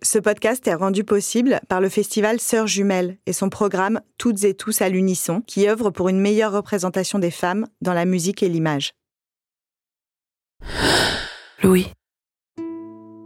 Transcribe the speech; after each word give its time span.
Ce 0.00 0.18
podcast 0.20 0.64
est 0.68 0.74
rendu 0.74 1.02
possible 1.02 1.60
par 1.68 1.80
le 1.80 1.88
festival 1.88 2.38
Sœurs 2.38 2.68
Jumelles 2.68 3.16
et 3.26 3.32
son 3.32 3.48
programme 3.48 4.00
Toutes 4.16 4.44
et 4.44 4.54
tous 4.54 4.80
à 4.80 4.88
l'unisson 4.88 5.42
qui 5.44 5.68
œuvre 5.68 5.90
pour 5.90 6.08
une 6.08 6.20
meilleure 6.20 6.52
représentation 6.52 7.18
des 7.18 7.32
femmes 7.32 7.66
dans 7.80 7.94
la 7.94 8.04
musique 8.04 8.44
et 8.44 8.48
l'image. 8.48 8.92
Louis. 11.64 11.88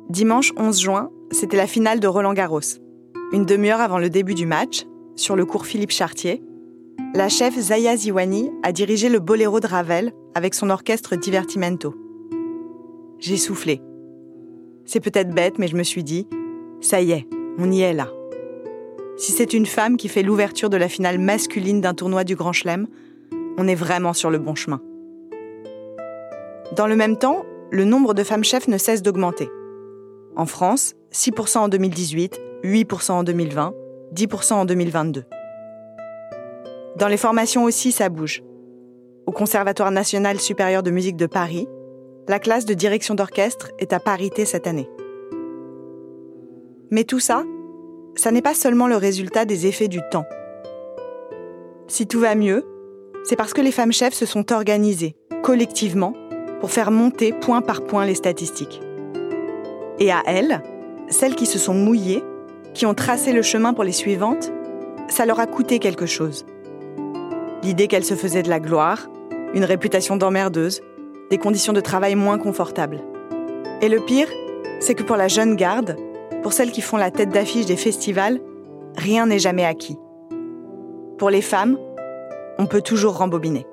Dimanche 0.08 0.52
11 0.56 0.80
juin, 0.80 1.10
c'était 1.30 1.58
la 1.58 1.66
finale 1.66 2.00
de 2.00 2.06
Roland 2.06 2.32
Garros. 2.32 2.60
Une 3.32 3.44
demi-heure 3.44 3.82
avant 3.82 3.98
le 3.98 4.08
début 4.08 4.34
du 4.34 4.46
match, 4.46 4.84
sur 5.14 5.36
le 5.36 5.44
cours 5.44 5.66
Philippe 5.66 5.92
Chartier, 5.92 6.42
la 7.14 7.28
chef 7.28 7.54
Zaya 7.58 7.98
Ziwani 7.98 8.50
a 8.62 8.72
dirigé 8.72 9.10
le 9.10 9.20
boléro 9.20 9.60
de 9.60 9.66
Ravel 9.66 10.12
avec 10.34 10.54
son 10.54 10.70
orchestre 10.70 11.16
Divertimento. 11.16 11.94
J'ai 13.18 13.36
soufflé. 13.36 13.82
C'est 14.86 15.00
peut-être 15.00 15.34
bête, 15.34 15.58
mais 15.58 15.68
je 15.68 15.76
me 15.76 15.82
suis 15.82 16.02
dit, 16.02 16.26
ça 16.82 17.00
y 17.00 17.12
est, 17.12 17.26
on 17.58 17.70
y 17.70 17.80
est 17.80 17.94
là. 17.94 18.08
Si 19.16 19.32
c'est 19.32 19.54
une 19.54 19.66
femme 19.66 19.96
qui 19.96 20.08
fait 20.08 20.22
l'ouverture 20.22 20.68
de 20.68 20.76
la 20.76 20.88
finale 20.88 21.18
masculine 21.18 21.80
d'un 21.80 21.94
tournoi 21.94 22.24
du 22.24 22.34
Grand 22.34 22.52
Chelem, 22.52 22.88
on 23.56 23.68
est 23.68 23.74
vraiment 23.74 24.12
sur 24.12 24.30
le 24.30 24.38
bon 24.38 24.54
chemin. 24.54 24.80
Dans 26.76 26.86
le 26.86 26.96
même 26.96 27.16
temps, 27.18 27.44
le 27.70 27.84
nombre 27.84 28.14
de 28.14 28.24
femmes 28.24 28.44
chefs 28.44 28.68
ne 28.68 28.78
cesse 28.78 29.02
d'augmenter. 29.02 29.48
En 30.36 30.46
France, 30.46 30.94
6% 31.12 31.58
en 31.58 31.68
2018, 31.68 32.40
8% 32.64 33.12
en 33.12 33.22
2020, 33.22 33.74
10% 34.14 34.52
en 34.54 34.64
2022. 34.64 35.24
Dans 36.96 37.08
les 37.08 37.16
formations 37.16 37.64
aussi, 37.64 37.92
ça 37.92 38.08
bouge. 38.08 38.42
Au 39.26 39.32
Conservatoire 39.32 39.90
national 39.90 40.40
supérieur 40.40 40.82
de 40.82 40.90
musique 40.90 41.16
de 41.16 41.26
Paris, 41.26 41.68
la 42.28 42.38
classe 42.38 42.64
de 42.64 42.74
direction 42.74 43.14
d'orchestre 43.14 43.70
est 43.78 43.92
à 43.92 44.00
parité 44.00 44.44
cette 44.44 44.66
année. 44.66 44.88
Mais 46.92 47.04
tout 47.04 47.20
ça, 47.20 47.42
ça 48.16 48.30
n'est 48.30 48.42
pas 48.42 48.52
seulement 48.52 48.86
le 48.86 48.96
résultat 48.96 49.46
des 49.46 49.66
effets 49.66 49.88
du 49.88 50.00
temps. 50.10 50.26
Si 51.88 52.06
tout 52.06 52.20
va 52.20 52.34
mieux, 52.34 52.66
c'est 53.24 53.34
parce 53.34 53.54
que 53.54 53.62
les 53.62 53.72
femmes 53.72 53.94
chefs 53.94 54.12
se 54.12 54.26
sont 54.26 54.52
organisées, 54.52 55.16
collectivement, 55.42 56.12
pour 56.60 56.70
faire 56.70 56.90
monter 56.90 57.32
point 57.32 57.62
par 57.62 57.86
point 57.86 58.04
les 58.04 58.14
statistiques. 58.14 58.82
Et 60.00 60.12
à 60.12 60.22
elles, 60.26 60.62
celles 61.08 61.34
qui 61.34 61.46
se 61.46 61.58
sont 61.58 61.72
mouillées, 61.72 62.22
qui 62.74 62.84
ont 62.84 62.92
tracé 62.92 63.32
le 63.32 63.40
chemin 63.40 63.72
pour 63.72 63.84
les 63.84 63.92
suivantes, 63.92 64.52
ça 65.08 65.24
leur 65.24 65.40
a 65.40 65.46
coûté 65.46 65.78
quelque 65.78 66.04
chose. 66.04 66.44
L'idée 67.62 67.86
qu'elles 67.86 68.04
se 68.04 68.16
faisaient 68.16 68.42
de 68.42 68.50
la 68.50 68.60
gloire, 68.60 69.08
une 69.54 69.64
réputation 69.64 70.16
d'emmerdeuse, 70.16 70.82
des 71.30 71.38
conditions 71.38 71.72
de 71.72 71.80
travail 71.80 72.16
moins 72.16 72.36
confortables. 72.36 73.00
Et 73.80 73.88
le 73.88 74.04
pire, 74.04 74.28
c'est 74.78 74.94
que 74.94 75.02
pour 75.02 75.16
la 75.16 75.28
jeune 75.28 75.56
garde, 75.56 75.96
pour 76.42 76.52
celles 76.52 76.72
qui 76.72 76.80
font 76.80 76.96
la 76.96 77.10
tête 77.10 77.30
d'affiche 77.30 77.66
des 77.66 77.76
festivals, 77.76 78.40
rien 78.96 79.26
n'est 79.26 79.38
jamais 79.38 79.64
acquis. 79.64 79.98
Pour 81.18 81.30
les 81.30 81.42
femmes, 81.42 81.78
on 82.58 82.66
peut 82.66 82.82
toujours 82.82 83.16
rembobiner. 83.16 83.66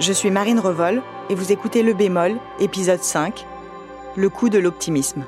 Je 0.00 0.12
suis 0.12 0.30
Marine 0.30 0.58
Revol 0.58 1.02
et 1.30 1.34
vous 1.34 1.52
écoutez 1.52 1.82
Le 1.82 1.92
Bémol, 1.92 2.36
épisode 2.58 3.02
5, 3.02 3.46
Le 4.16 4.28
coup 4.30 4.48
de 4.48 4.58
l'optimisme. 4.58 5.24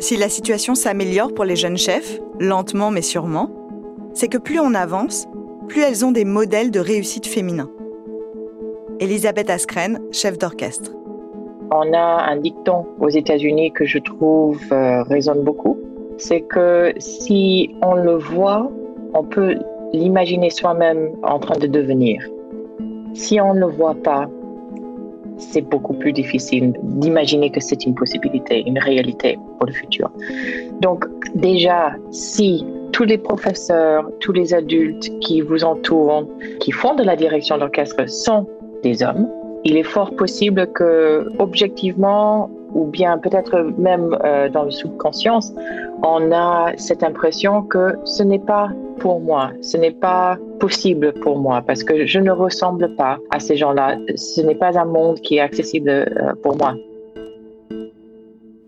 Si 0.00 0.16
la 0.16 0.30
situation 0.30 0.74
s'améliore 0.74 1.34
pour 1.34 1.44
les 1.44 1.56
jeunes 1.56 1.76
chefs, 1.76 2.18
lentement 2.38 2.90
mais 2.90 3.02
sûrement, 3.02 3.50
c'est 4.14 4.28
que 4.28 4.38
plus 4.38 4.58
on 4.58 4.72
avance, 4.72 5.28
plus 5.68 5.82
elles 5.82 6.06
ont 6.06 6.10
des 6.10 6.24
modèles 6.24 6.70
de 6.70 6.80
réussite 6.80 7.26
féminin. 7.26 7.68
Elisabeth 8.98 9.50
Askren, 9.50 10.00
chef 10.10 10.38
d'orchestre. 10.38 10.92
On 11.70 11.92
a 11.92 12.24
un 12.30 12.36
dicton 12.36 12.86
aux 12.98 13.10
États-Unis 13.10 13.72
que 13.72 13.84
je 13.84 13.98
trouve 13.98 14.62
euh, 14.72 15.02
résonne 15.02 15.42
beaucoup. 15.42 15.78
C'est 16.16 16.40
que 16.40 16.94
si 16.96 17.68
on 17.82 17.94
le 17.94 18.16
voit, 18.16 18.72
on 19.12 19.22
peut 19.22 19.56
l'imaginer 19.92 20.48
soi-même 20.48 21.10
en 21.22 21.38
train 21.38 21.58
de 21.58 21.66
devenir. 21.66 22.26
Si 23.12 23.38
on 23.38 23.52
ne 23.52 23.60
le 23.60 23.66
voit 23.66 23.96
pas, 23.96 24.30
c'est 25.36 25.60
beaucoup 25.60 25.92
plus 25.92 26.14
difficile 26.14 26.72
d'imaginer 26.82 27.50
que 27.50 27.60
c'est 27.60 27.84
une 27.84 27.94
possibilité, 27.94 28.62
une 28.66 28.78
réalité 28.78 29.38
le 29.66 29.72
futur. 29.72 30.10
Donc 30.80 31.06
déjà, 31.34 31.92
si 32.10 32.64
tous 32.92 33.04
les 33.04 33.18
professeurs, 33.18 34.10
tous 34.20 34.32
les 34.32 34.52
adultes 34.54 35.10
qui 35.20 35.40
vous 35.40 35.64
entourent, 35.64 36.26
qui 36.58 36.72
font 36.72 36.94
de 36.94 37.02
la 37.02 37.16
direction 37.16 37.58
d'orchestre 37.58 38.08
sont 38.08 38.46
des 38.82 39.02
hommes, 39.02 39.28
il 39.64 39.76
est 39.76 39.82
fort 39.82 40.14
possible 40.16 40.66
que, 40.72 41.26
objectivement, 41.38 42.50
ou 42.72 42.86
bien 42.86 43.18
peut-être 43.18 43.72
même 43.78 44.16
euh, 44.24 44.48
dans 44.48 44.64
le 44.64 44.70
subconscience, 44.70 45.52
on 46.02 46.32
a 46.32 46.72
cette 46.76 47.02
impression 47.02 47.62
que 47.62 47.94
ce 48.04 48.22
n'est 48.22 48.38
pas 48.38 48.70
pour 48.98 49.20
moi, 49.20 49.50
ce 49.60 49.76
n'est 49.76 49.90
pas 49.90 50.38
possible 50.60 51.12
pour 51.22 51.38
moi 51.38 51.62
parce 51.66 51.82
que 51.82 52.06
je 52.06 52.18
ne 52.18 52.30
ressemble 52.30 52.94
pas 52.96 53.18
à 53.30 53.40
ces 53.40 53.56
gens-là. 53.56 53.96
Ce 54.14 54.40
n'est 54.40 54.54
pas 54.54 54.78
un 54.78 54.84
monde 54.84 55.20
qui 55.20 55.36
est 55.36 55.40
accessible 55.40 55.90
euh, 55.90 56.32
pour 56.42 56.56
moi. 56.56 56.74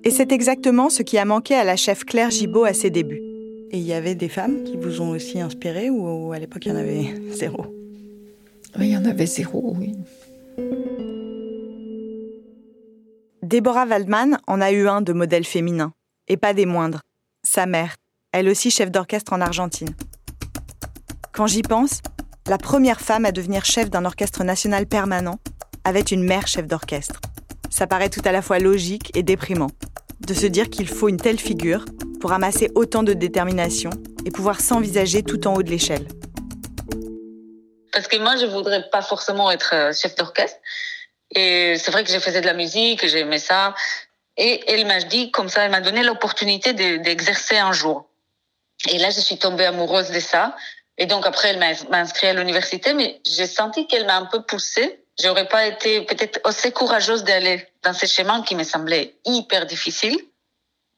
Et 0.05 0.11
c'est 0.11 0.33
exactement 0.33 0.91
ce 0.91 1.03
qui 1.03 1.17
a 1.17 1.25
manqué 1.25 1.55
à 1.55 1.63
la 1.63 1.77
chef 1.77 2.05
Claire 2.05 2.31
Gibault 2.31 2.65
à 2.65 2.73
ses 2.73 2.91
débuts. 2.91 3.23
Et 3.71 3.79
il 3.79 3.85
y 3.85 3.93
avait 3.93 4.17
des 4.17 4.29
femmes 4.29 4.65
qui 4.65 4.77
vous 4.77 5.01
ont 5.01 5.11
aussi 5.11 5.41
inspiré 5.41 5.91
ou 5.91 6.33
à 6.33 6.39
l'époque 6.39 6.67
il 6.67 6.71
y 6.71 6.73
en 6.73 6.77
avait 6.77 7.15
zéro? 7.31 7.67
Oui, 8.79 8.89
il 8.89 8.93
y 8.93 8.97
en 8.97 9.05
avait 9.05 9.27
zéro, 9.27 9.75
oui. 9.79 9.95
Déborah 13.43 13.87
Waldman 13.87 14.39
en 14.47 14.61
a 14.61 14.73
eu 14.73 14.89
un 14.89 15.03
de 15.03 15.13
modèle 15.13 15.45
féminin, 15.45 15.93
et 16.27 16.37
pas 16.37 16.55
des 16.55 16.67
moindres. 16.67 17.01
Sa 17.45 17.67
mère, 17.67 17.97
elle 18.33 18.49
aussi 18.49 18.71
chef 18.71 18.91
d'orchestre 18.91 19.33
en 19.33 19.41
Argentine. 19.41 19.95
Quand 21.33 21.47
j'y 21.47 21.63
pense, 21.63 22.01
la 22.49 22.59
première 22.59 23.01
femme 23.01 23.25
à 23.25 23.33
devenir 23.33 23.65
chef 23.65 23.91
d'un 23.91 24.05
orchestre 24.05 24.43
national 24.43 24.87
permanent 24.87 25.39
avait 25.85 26.01
une 26.01 26.25
mère 26.25 26.47
chef 26.47 26.67
d'orchestre. 26.67 27.21
Ça 27.71 27.87
paraît 27.87 28.11
tout 28.11 28.23
à 28.25 28.33
la 28.33 28.43
fois 28.43 28.59
logique 28.59 29.11
et 29.17 29.23
déprimant, 29.23 29.71
de 30.27 30.35
se 30.35 30.47
dire 30.47 30.71
qu'il 30.71 30.89
faut 30.89 31.09
une 31.09 31.17
telle 31.17 31.39
figure 31.39 31.85
pour 32.21 32.33
amasser 32.33 32.71
autant 32.75 33.03
de 33.03 33.13
détermination 33.13 33.91
et 34.25 34.31
pouvoir 34.31 34.61
s'envisager 34.61 35.23
tout 35.23 35.47
en 35.47 35.55
haut 35.55 35.63
de 35.63 35.71
l'échelle. 35.71 36.07
Parce 37.93 38.09
que 38.09 38.17
moi, 38.17 38.37
je 38.37 38.47
voudrais 38.47 38.89
pas 38.91 39.03
forcément 39.03 39.51
être 39.51 39.75
euh, 39.75 39.93
chef 39.93 40.15
d'orchestre. 40.15 40.59
Et 41.35 41.77
c'est 41.79 41.91
vrai 41.91 42.05
que 42.05 42.11
j'ai 42.11 42.21
fait 42.21 42.41
de 42.41 42.47
la 42.47 42.55
musique, 42.55 43.07
j'aimais 43.07 43.39
ça. 43.39 43.75
Et 44.37 44.63
elle 44.73 44.87
m'a 44.87 45.01
dit, 45.01 45.31
comme 45.31 45.49
ça, 45.49 45.65
elle 45.65 45.71
m'a 45.71 45.81
donné 45.81 46.03
l'opportunité 46.03 46.73
d'exercer 46.73 47.57
un 47.57 47.73
jour. 47.73 48.09
Et 48.89 48.99
là, 48.99 49.11
je 49.11 49.21
suis 49.21 49.39
tombée 49.39 49.67
amoureuse 49.67 50.11
de 50.11 50.21
ça. 50.21 50.57
Et 50.99 51.07
donc 51.07 51.27
après, 51.27 51.49
elle 51.49 51.59
m'a 51.59 51.99
inscrit 51.99 52.27
à 52.29 52.35
l'université, 52.35 52.95
mais 52.95 53.21
j'ai 53.27 53.47
senti 53.47 53.87
qu'elle 53.87 54.07
m'a 54.07 54.17
un 54.17 54.27
peu 54.27 54.43
poussée 54.43 55.02
j'aurais 55.21 55.49
pas 55.49 55.67
été 55.67 56.03
peut-être 56.03 56.41
assez 56.45 56.73
courageuse 56.73 57.25
d'aller 57.25 57.67
dans 57.83 57.93
ce 57.93 58.07
chemin 58.07 58.43
qui 58.43 58.55
me 58.55 58.65
semblait 58.65 59.17
hyper 59.25 59.67
difficile. 59.67 60.19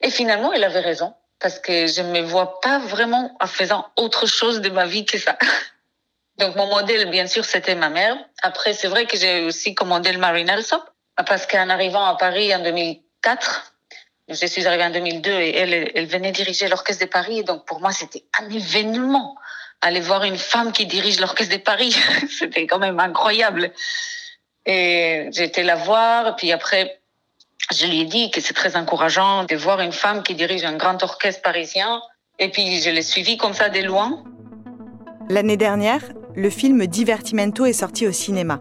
Et 0.01 0.11
finalement, 0.11 0.53
elle 0.53 0.65
avait 0.65 0.81
raison 0.81 1.15
parce 1.41 1.59
que 1.59 1.87
je 1.87 2.03
me 2.03 2.21
vois 2.21 2.61
pas 2.61 2.79
vraiment 2.79 3.37
en 3.41 3.47
faisant 3.47 3.87
autre 3.97 4.27
chose 4.27 4.61
de 4.61 4.71
ma 4.71 4.87
vie 4.87 5.05
que 5.05 5.19
ça. 5.19 5.37
Donc 6.39 6.57
mon 6.57 6.67
modèle, 6.67 7.11
bien 7.11 7.27
sûr, 7.27 7.45
c'était 7.45 7.75
ma 7.75 7.91
mère. 7.91 8.17
Après, 8.43 8.73
c'est 8.73 8.89
vrai 8.89 9.07
que 9.07 9.17
j'ai 9.17 9.43
aussi 9.43 9.75
comme 9.75 9.89
modèle 9.89 10.19
Marine 10.19 10.51
Alsop 10.51 10.83
parce 11.27 11.47
qu'en 11.47 11.69
arrivant 11.69 12.05
à 12.05 12.17
Paris 12.17 12.55
en 12.55 12.61
2004, 12.61 13.75
je 14.29 14.47
suis 14.47 14.67
arrivée 14.67 14.85
en 14.85 14.91
2002 14.91 15.31
et 15.31 15.57
elle, 15.57 15.93
elle 15.95 16.07
venait 16.07 16.33
diriger 16.33 16.67
l'Orchestre 16.67 17.05
de 17.05 17.11
Paris. 17.11 17.45
Donc 17.45 17.67
pour 17.67 17.81
moi, 17.81 17.93
c'était 17.93 18.25
un 18.41 18.49
événement. 18.51 19.37
Aller 19.87 20.01
voir 20.01 20.25
une 20.25 20.39
femme 20.39 20.73
qui 20.73 20.87
dirige 20.87 21.21
l'Orchestre 21.21 21.57
de 21.57 21.61
Paris, 21.61 21.95
c'était 22.31 22.67
quand 22.67 22.79
même 22.79 22.99
incroyable. 22.99 23.71
Et 24.65 25.29
j'étais 25.31 25.63
la 25.63 25.77
voir. 25.77 26.37
Puis 26.37 26.53
après, 26.53 27.03
je 27.71 27.87
lui 27.87 28.01
ai 28.01 28.05
dit 28.07 28.31
que 28.31 28.41
c'est 28.41 28.55
très 28.55 28.77
encourageant 28.77 29.45
de 29.45 29.55
voir 29.57 29.81
une 29.81 29.93
femme 29.93 30.23
qui 30.23 30.35
dirige 30.35 30.65
un 30.65 30.77
grand 30.77 31.03
orchestre 31.03 31.43
parisien. 31.43 32.01
Et 32.39 32.49
puis 32.49 32.81
je 32.81 32.89
l'ai 32.89 33.03
suivie 33.03 33.37
comme 33.37 33.53
ça 33.53 33.69
de 33.69 33.81
loin. 33.81 34.25
L'année 35.29 35.59
dernière, 35.59 36.01
le 36.35 36.49
film 36.49 36.87
Divertimento 36.87 37.67
est 37.67 37.75
sorti 37.75 38.07
au 38.07 38.13
cinéma. 38.13 38.61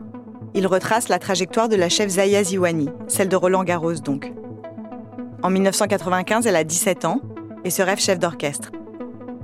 Il 0.53 0.67
retrace 0.67 1.07
la 1.07 1.19
trajectoire 1.19 1.69
de 1.69 1.77
la 1.77 1.87
chef 1.87 2.09
Zaya 2.09 2.43
Ziwani, 2.43 2.89
celle 3.07 3.29
de 3.29 3.37
Roland 3.37 3.63
Garros 3.63 3.93
donc. 3.93 4.29
En 5.41 5.49
1995, 5.49 6.47
elle 6.47 6.57
a 6.57 6.65
17 6.65 7.05
ans 7.05 7.21
et 7.63 7.69
se 7.69 7.81
rêve 7.81 7.99
chef 7.99 8.19
d'orchestre. 8.19 8.71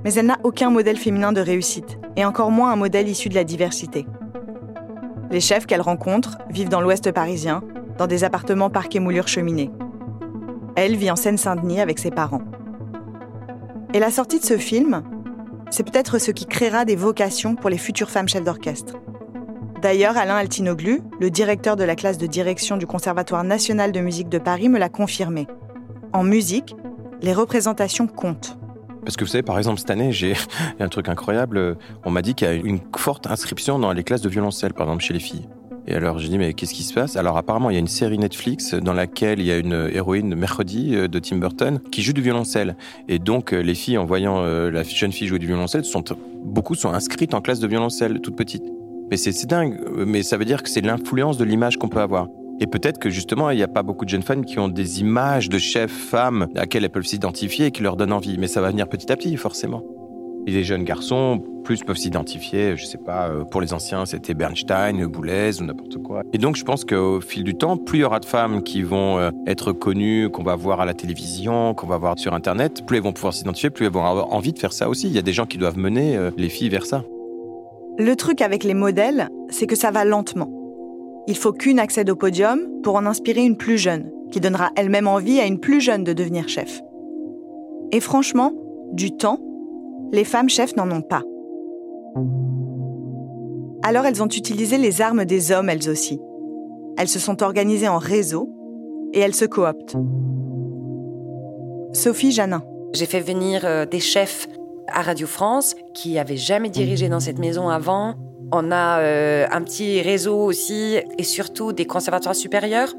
Mais 0.04 0.14
elle 0.14 0.26
n'a 0.26 0.38
aucun 0.44 0.70
modèle 0.70 0.96
féminin 0.96 1.32
de 1.32 1.40
réussite, 1.40 1.98
et 2.16 2.24
encore 2.24 2.50
moins 2.50 2.72
un 2.72 2.76
modèle 2.76 3.08
issu 3.08 3.28
de 3.28 3.34
la 3.34 3.44
diversité. 3.44 4.06
Les 5.30 5.40
chefs 5.40 5.66
qu'elle 5.66 5.80
rencontre 5.80 6.38
vivent 6.50 6.68
dans 6.68 6.80
l'ouest 6.80 7.12
parisien, 7.12 7.62
dans 7.98 8.06
des 8.06 8.24
appartements 8.24 8.70
parqués 8.70 9.00
moulures 9.00 9.28
cheminées. 9.28 9.70
Elle 10.74 10.96
vit 10.96 11.10
en 11.10 11.16
Seine-Saint-Denis 11.16 11.80
avec 11.80 11.98
ses 11.98 12.10
parents. 12.10 12.42
Et 13.92 13.98
la 13.98 14.10
sortie 14.10 14.38
de 14.40 14.44
ce 14.44 14.56
film, 14.56 15.02
c'est 15.70 15.82
peut-être 15.82 16.18
ce 16.18 16.30
qui 16.30 16.46
créera 16.46 16.84
des 16.84 16.96
vocations 16.96 17.54
pour 17.56 17.70
les 17.70 17.78
futures 17.78 18.10
femmes 18.10 18.28
chefs 18.28 18.44
d'orchestre. 18.44 18.96
D'ailleurs, 19.82 20.16
Alain 20.16 20.36
Altinoglu, 20.36 21.00
le 21.20 21.30
directeur 21.30 21.76
de 21.76 21.84
la 21.84 21.96
classe 21.96 22.18
de 22.18 22.26
direction 22.26 22.76
du 22.76 22.86
Conservatoire 22.86 23.44
national 23.44 23.92
de 23.92 24.00
musique 24.00 24.28
de 24.28 24.38
Paris, 24.38 24.68
me 24.68 24.78
l'a 24.78 24.88
confirmé. 24.88 25.46
En 26.12 26.22
musique, 26.22 26.76
les 27.22 27.32
représentations 27.32 28.06
comptent. 28.06 28.59
Parce 29.04 29.16
que 29.16 29.24
vous 29.24 29.30
savez, 29.30 29.42
par 29.42 29.58
exemple, 29.58 29.78
cette 29.78 29.90
année, 29.90 30.12
j'ai 30.12 30.34
un 30.80 30.88
truc 30.88 31.08
incroyable. 31.08 31.76
On 32.04 32.10
m'a 32.10 32.22
dit 32.22 32.34
qu'il 32.34 32.46
y 32.46 32.50
a 32.50 32.54
une 32.54 32.80
forte 32.96 33.26
inscription 33.26 33.78
dans 33.78 33.92
les 33.92 34.04
classes 34.04 34.22
de 34.22 34.28
violoncelle, 34.28 34.74
par 34.74 34.86
exemple, 34.86 35.04
chez 35.04 35.14
les 35.14 35.20
filles. 35.20 35.48
Et 35.86 35.94
alors, 35.94 36.18
j'ai 36.18 36.28
dit, 36.28 36.38
mais 36.38 36.52
qu'est-ce 36.54 36.74
qui 36.74 36.82
se 36.82 36.92
passe? 36.92 37.16
Alors, 37.16 37.36
apparemment, 37.36 37.70
il 37.70 37.74
y 37.74 37.76
a 37.76 37.80
une 37.80 37.88
série 37.88 38.18
Netflix 38.18 38.74
dans 38.74 38.92
laquelle 38.92 39.40
il 39.40 39.46
y 39.46 39.50
a 39.50 39.58
une 39.58 39.88
héroïne 39.92 40.34
mercredi 40.34 40.94
euh, 40.94 41.08
de 41.08 41.18
Tim 41.18 41.36
Burton 41.36 41.80
qui 41.90 42.02
joue 42.02 42.12
du 42.12 42.22
violoncelle. 42.22 42.76
Et 43.08 43.18
donc, 43.18 43.52
euh, 43.52 43.60
les 43.60 43.74
filles, 43.74 43.98
en 43.98 44.04
voyant 44.04 44.38
euh, 44.38 44.70
la 44.70 44.82
jeune 44.82 45.12
fille 45.12 45.26
jouer 45.26 45.38
du 45.38 45.46
violoncelle, 45.46 45.84
sont, 45.84 46.04
beaucoup 46.44 46.74
sont 46.74 46.92
inscrites 46.92 47.34
en 47.34 47.40
classe 47.40 47.60
de 47.60 47.66
violoncelle, 47.66 48.20
toute 48.20 48.36
petite. 48.36 48.62
Mais 49.10 49.16
c'est 49.16 49.46
dingue. 49.46 49.80
Mais 50.06 50.22
ça 50.22 50.36
veut 50.36 50.44
dire 50.44 50.62
que 50.62 50.68
c'est 50.68 50.80
l'influence 50.82 51.38
de 51.38 51.44
l'image 51.44 51.76
qu'on 51.76 51.88
peut 51.88 52.00
avoir. 52.00 52.28
Et 52.60 52.66
peut-être 52.66 52.98
que 52.98 53.08
justement, 53.08 53.50
il 53.50 53.56
n'y 53.56 53.62
a 53.62 53.68
pas 53.68 53.82
beaucoup 53.82 54.04
de 54.04 54.10
jeunes 54.10 54.22
femmes 54.22 54.44
qui 54.44 54.58
ont 54.58 54.68
des 54.68 55.00
images 55.00 55.48
de 55.48 55.58
chefs 55.58 55.90
femmes 55.90 56.48
à 56.54 56.60
laquelles 56.60 56.84
elles 56.84 56.90
peuvent 56.90 57.06
s'identifier 57.06 57.66
et 57.66 57.70
qui 57.70 57.82
leur 57.82 57.96
donnent 57.96 58.12
envie. 58.12 58.36
Mais 58.38 58.48
ça 58.48 58.60
va 58.60 58.70
venir 58.70 58.86
petit 58.86 59.10
à 59.10 59.16
petit, 59.16 59.36
forcément. 59.36 59.82
Et 60.46 60.52
les 60.52 60.64
jeunes 60.64 60.84
garçons, 60.84 61.42
plus 61.64 61.82
peuvent 61.82 61.96
s'identifier, 61.96 62.76
je 62.76 62.84
sais 62.84 62.98
pas, 62.98 63.28
euh, 63.28 63.44
pour 63.44 63.60
les 63.60 63.74
anciens, 63.74 64.06
c'était 64.06 64.34
Bernstein, 64.34 65.06
Boulez 65.06 65.60
ou 65.60 65.64
n'importe 65.64 65.98
quoi. 66.02 66.22
Et 66.32 66.38
donc, 66.38 66.56
je 66.56 66.64
pense 66.64 66.84
qu'au 66.84 67.20
fil 67.20 67.44
du 67.44 67.54
temps, 67.54 67.76
plus 67.76 67.98
il 67.98 68.00
y 68.02 68.04
aura 68.04 68.20
de 68.20 68.24
femmes 68.24 68.62
qui 68.62 68.82
vont 68.82 69.18
euh, 69.18 69.30
être 69.46 69.72
connues, 69.72 70.30
qu'on 70.30 70.42
va 70.42 70.56
voir 70.56 70.80
à 70.80 70.86
la 70.86 70.94
télévision, 70.94 71.74
qu'on 71.74 71.86
va 71.86 71.98
voir 71.98 72.18
sur 72.18 72.34
Internet, 72.34 72.86
plus 72.86 72.96
elles 72.96 73.02
vont 73.02 73.12
pouvoir 73.12 73.34
s'identifier, 73.34 73.70
plus 73.70 73.86
elles 73.86 73.92
vont 73.92 74.04
avoir 74.04 74.32
envie 74.32 74.52
de 74.52 74.58
faire 74.58 74.72
ça 74.72 74.88
aussi. 74.88 75.08
Il 75.08 75.12
y 75.12 75.18
a 75.18 75.22
des 75.22 75.32
gens 75.32 75.46
qui 75.46 75.58
doivent 75.58 75.78
mener 75.78 76.16
euh, 76.16 76.30
les 76.36 76.48
filles 76.48 76.70
vers 76.70 76.86
ça. 76.86 77.04
Le 77.98 78.16
truc 78.16 78.40
avec 78.40 78.64
les 78.64 78.74
modèles, 78.74 79.28
c'est 79.50 79.66
que 79.66 79.76
ça 79.76 79.90
va 79.90 80.04
lentement. 80.04 80.59
Il 81.26 81.36
faut 81.36 81.52
qu'une 81.52 81.78
accède 81.78 82.10
au 82.10 82.16
podium 82.16 82.60
pour 82.82 82.96
en 82.96 83.06
inspirer 83.06 83.42
une 83.42 83.56
plus 83.56 83.78
jeune, 83.78 84.10
qui 84.30 84.40
donnera 84.40 84.70
elle-même 84.76 85.06
envie 85.06 85.40
à 85.40 85.46
une 85.46 85.60
plus 85.60 85.80
jeune 85.80 86.04
de 86.04 86.12
devenir 86.12 86.48
chef. 86.48 86.80
Et 87.92 88.00
franchement, 88.00 88.52
du 88.92 89.16
temps, 89.16 89.38
les 90.12 90.24
femmes 90.24 90.48
chefs 90.48 90.76
n'en 90.76 90.90
ont 90.90 91.02
pas. 91.02 91.22
Alors 93.82 94.04
elles 94.04 94.22
ont 94.22 94.28
utilisé 94.28 94.78
les 94.78 95.00
armes 95.00 95.24
des 95.24 95.52
hommes 95.52 95.68
elles 95.68 95.88
aussi. 95.88 96.20
Elles 96.98 97.08
se 97.08 97.18
sont 97.18 97.42
organisées 97.42 97.88
en 97.88 97.98
réseau 97.98 98.50
et 99.12 99.20
elles 99.20 99.34
se 99.34 99.44
cooptent. 99.44 99.96
Sophie 101.92 102.32
Janin. 102.32 102.62
J'ai 102.92 103.06
fait 103.06 103.20
venir 103.20 103.64
euh, 103.64 103.86
des 103.86 104.00
chefs 104.00 104.48
à 104.88 105.02
Radio 105.02 105.26
France 105.26 105.76
qui 105.94 106.14
n'avaient 106.14 106.36
jamais 106.36 106.70
dirigé 106.70 107.08
dans 107.08 107.20
cette 107.20 107.38
maison 107.38 107.68
avant. 107.68 108.14
On 108.52 108.72
a 108.72 109.00
euh, 109.00 109.46
un 109.50 109.62
petit 109.62 110.02
réseau 110.02 110.36
aussi 110.36 110.98
et 111.18 111.22
surtout 111.22 111.72
des 111.72 111.86
conservatoires 111.86 112.34
supérieurs 112.34 112.94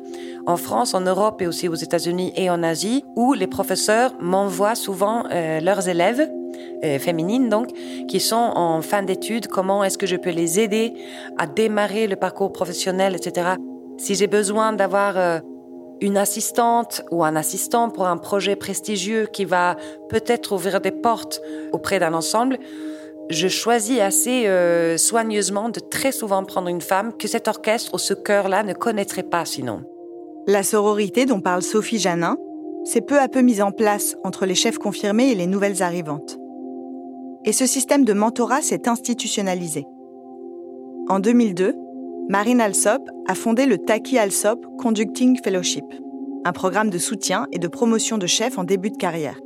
en 0.45 0.57
France, 0.57 0.93
en 0.93 1.01
Europe 1.01 1.41
et 1.41 1.47
aussi 1.47 1.67
aux 1.67 1.75
États-Unis 1.75 2.33
et 2.35 2.49
en 2.49 2.63
Asie 2.63 3.03
où 3.15 3.33
les 3.33 3.47
professeurs 3.47 4.13
m'envoient 4.19 4.75
souvent 4.75 5.25
euh, 5.31 5.59
leurs 5.59 5.87
élèves 5.87 6.29
euh, 6.83 6.97
féminines 6.97 7.49
donc, 7.49 7.69
qui 8.07 8.19
sont 8.19 8.35
en 8.35 8.81
fin 8.81 9.03
d'études, 9.03 9.47
comment 9.47 9.83
est-ce 9.83 9.97
que 9.97 10.07
je 10.07 10.15
peux 10.15 10.31
les 10.31 10.59
aider 10.59 10.93
à 11.37 11.45
démarrer 11.45 12.07
le 12.07 12.15
parcours 12.15 12.51
professionnel, 12.51 13.15
etc. 13.15 13.51
Si 13.97 14.15
j'ai 14.15 14.27
besoin 14.27 14.73
d'avoir 14.73 15.17
euh, 15.17 15.39
une 16.01 16.17
assistante 16.17 17.03
ou 17.11 17.23
un 17.23 17.35
assistant 17.35 17.89
pour 17.89 18.07
un 18.07 18.17
projet 18.17 18.55
prestigieux 18.55 19.27
qui 19.31 19.45
va 19.45 19.75
peut-être 20.09 20.53
ouvrir 20.53 20.81
des 20.81 20.91
portes 20.91 21.39
auprès 21.71 21.99
d'un 21.99 22.15
ensemble, 22.15 22.57
je 23.31 23.47
choisis 23.47 23.99
assez 23.99 24.47
euh, 24.47 24.97
soigneusement 24.97 25.69
de 25.69 25.79
très 25.79 26.11
souvent 26.11 26.43
prendre 26.43 26.67
une 26.67 26.81
femme 26.81 27.13
que 27.17 27.27
cet 27.27 27.47
orchestre 27.47 27.93
ou 27.93 27.97
ce 27.97 28.13
chœur-là 28.13 28.63
ne 28.63 28.73
connaîtrait 28.73 29.23
pas 29.23 29.45
sinon. 29.45 29.81
La 30.47 30.63
sororité 30.63 31.25
dont 31.25 31.41
parle 31.41 31.61
Sophie 31.61 31.99
Janin 31.99 32.37
s'est 32.83 33.01
peu 33.01 33.19
à 33.19 33.27
peu 33.27 33.41
mise 33.41 33.61
en 33.61 33.71
place 33.71 34.15
entre 34.23 34.45
les 34.45 34.55
chefs 34.55 34.77
confirmés 34.77 35.31
et 35.31 35.35
les 35.35 35.47
nouvelles 35.47 35.83
arrivantes 35.83 36.37
et 37.45 37.51
ce 37.51 37.65
système 37.65 38.05
de 38.05 38.13
mentorat 38.13 38.61
s'est 38.61 38.87
institutionnalisé. 38.87 39.85
En 41.07 41.19
2002, 41.19 41.75
Marine 42.29 42.61
Alsop 42.61 43.01
a 43.27 43.35
fondé 43.35 43.65
le 43.65 43.77
Taki 43.77 44.17
Alsop 44.17 44.65
Conducting 44.77 45.39
Fellowship, 45.43 45.85
un 46.45 46.51
programme 46.51 46.89
de 46.89 46.97
soutien 46.97 47.47
et 47.51 47.59
de 47.59 47.67
promotion 47.67 48.17
de 48.17 48.27
chefs 48.27 48.57
en 48.57 48.63
début 48.63 48.91
de 48.91 48.97
carrière. 48.97 49.39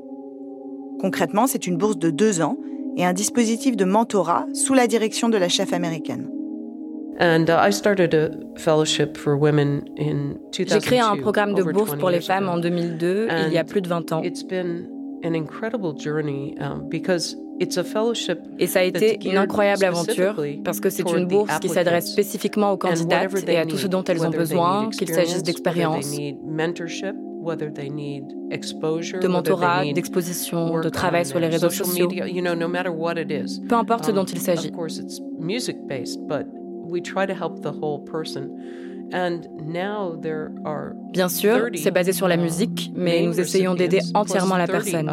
Concrètement, 1.00 1.48
c'est 1.48 1.68
une 1.68 1.78
bourse 1.78 1.98
de 1.98 2.10
deux 2.10 2.42
ans 2.42 2.58
et 2.98 3.06
un 3.06 3.14
dispositif 3.14 3.76
de 3.76 3.86
mentorat 3.86 4.46
sous 4.54 4.74
la 4.74 4.88
direction 4.88 5.30
de 5.30 5.38
la 5.38 5.50
chef 5.50 5.74
américaine. 5.74 6.30
Uh, 7.18 7.46
J'ai 10.52 10.80
créé 10.80 11.00
un 11.00 11.16
programme 11.16 11.54
de 11.54 11.64
bourse 11.64 11.96
pour 11.96 12.10
les 12.10 12.20
femmes 12.20 12.50
en 12.50 12.58
2002, 12.58 13.28
il 13.48 13.54
y 13.54 13.58
a 13.58 13.64
plus 13.64 13.82
de 13.82 13.88
20 13.88 14.12
ans. 14.12 14.22
Et 18.60 18.68
ça 18.68 18.80
a 18.80 18.84
été 18.84 19.18
une 19.30 19.38
incroyable 19.38 19.86
aventure 19.86 20.36
parce 20.64 20.80
que 20.80 20.90
c'est 20.90 21.10
une 21.10 21.26
bourse 21.26 21.58
qui 21.60 21.70
s'adresse 21.70 22.12
spécifiquement 22.12 22.72
aux 22.72 22.78
candidates 22.78 23.32
et 23.48 23.58
à 23.58 23.66
tout 23.66 23.78
ce 23.78 23.88
dont 23.88 24.04
elles 24.04 24.26
ont 24.26 24.30
besoin, 24.30 24.90
qu'il 24.90 25.08
s'agisse 25.10 25.42
d'expérience, 25.44 26.12
de 29.22 29.28
mentorat, 29.28 29.84
d'exposition, 29.94 30.80
de 30.82 30.90
travail 30.90 31.26
sur 31.26 31.40
les 31.40 31.48
réseaux 31.48 31.70
sociaux, 31.70 32.08
peu 33.70 33.76
importe 33.76 34.06
ce 34.06 34.12
dont 34.12 34.26
il 34.26 34.40
s'agit. 34.40 34.72
Bien 41.12 41.30
sûr, 41.30 41.70
c'est 41.76 41.92
basé 41.92 42.12
sur 42.12 42.28
la 42.28 42.38
musique, 42.38 42.92
mais 42.96 43.22
nous 43.24 43.40
essayons 43.40 43.76
d'aider 43.76 44.00
entièrement 44.14 44.58
la 44.58 44.68
personne. 44.68 45.10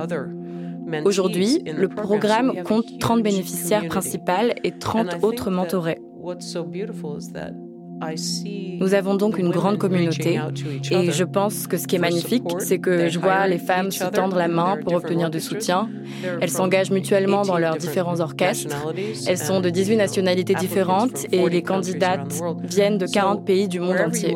Aujourd'hui, 1.04 1.62
le 1.66 1.88
programme 1.88 2.62
compte 2.64 2.98
30 2.98 3.22
bénéficiaires 3.22 3.86
principales 3.88 4.54
et 4.64 4.72
30 4.72 5.22
autres 5.22 5.50
mentorés. 5.50 5.98
Nous 8.80 8.94
avons 8.94 9.14
donc 9.14 9.38
une 9.38 9.50
grande 9.50 9.78
communauté 9.78 10.40
et 10.90 11.10
je 11.10 11.24
pense 11.24 11.66
que 11.66 11.76
ce 11.76 11.86
qui 11.86 11.96
est 11.96 12.00
magnifique, 12.00 12.44
c'est 12.58 12.78
que 12.78 13.08
je 13.08 13.18
vois 13.18 13.46
les 13.46 13.58
femmes 13.58 13.90
se 13.90 14.04
tendre 14.04 14.36
la 14.36 14.48
main 14.48 14.76
pour 14.82 14.94
obtenir 14.94 15.30
du 15.30 15.40
soutien. 15.40 15.88
Elles 16.40 16.50
s'engagent 16.50 16.90
mutuellement 16.90 17.42
dans 17.42 17.58
leurs 17.58 17.76
différents 17.76 18.20
orchestres. 18.20 18.92
Elles 19.26 19.38
sont 19.38 19.60
de 19.60 19.70
18 19.70 19.96
nationalités 19.96 20.54
différentes 20.54 21.26
et 21.32 21.48
les 21.48 21.62
candidates 21.62 22.40
viennent 22.64 22.98
de 22.98 23.06
40 23.06 23.44
pays 23.44 23.68
du 23.68 23.80
monde 23.80 24.00
entier. 24.00 24.34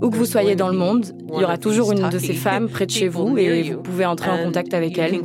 Où 0.00 0.10
que 0.10 0.16
vous 0.16 0.26
soyez 0.26 0.56
dans 0.56 0.68
le 0.68 0.76
monde, 0.76 1.06
il 1.32 1.40
y 1.40 1.44
aura 1.44 1.58
toujours 1.58 1.92
une 1.92 2.08
de 2.08 2.18
ces 2.18 2.34
femmes 2.34 2.68
près 2.68 2.86
de 2.86 2.90
chez 2.90 3.08
vous 3.08 3.36
et 3.38 3.62
vous 3.62 3.82
pouvez 3.82 4.06
entrer 4.06 4.30
en 4.30 4.44
contact 4.44 4.74
avec 4.74 4.98
elles. 4.98 5.22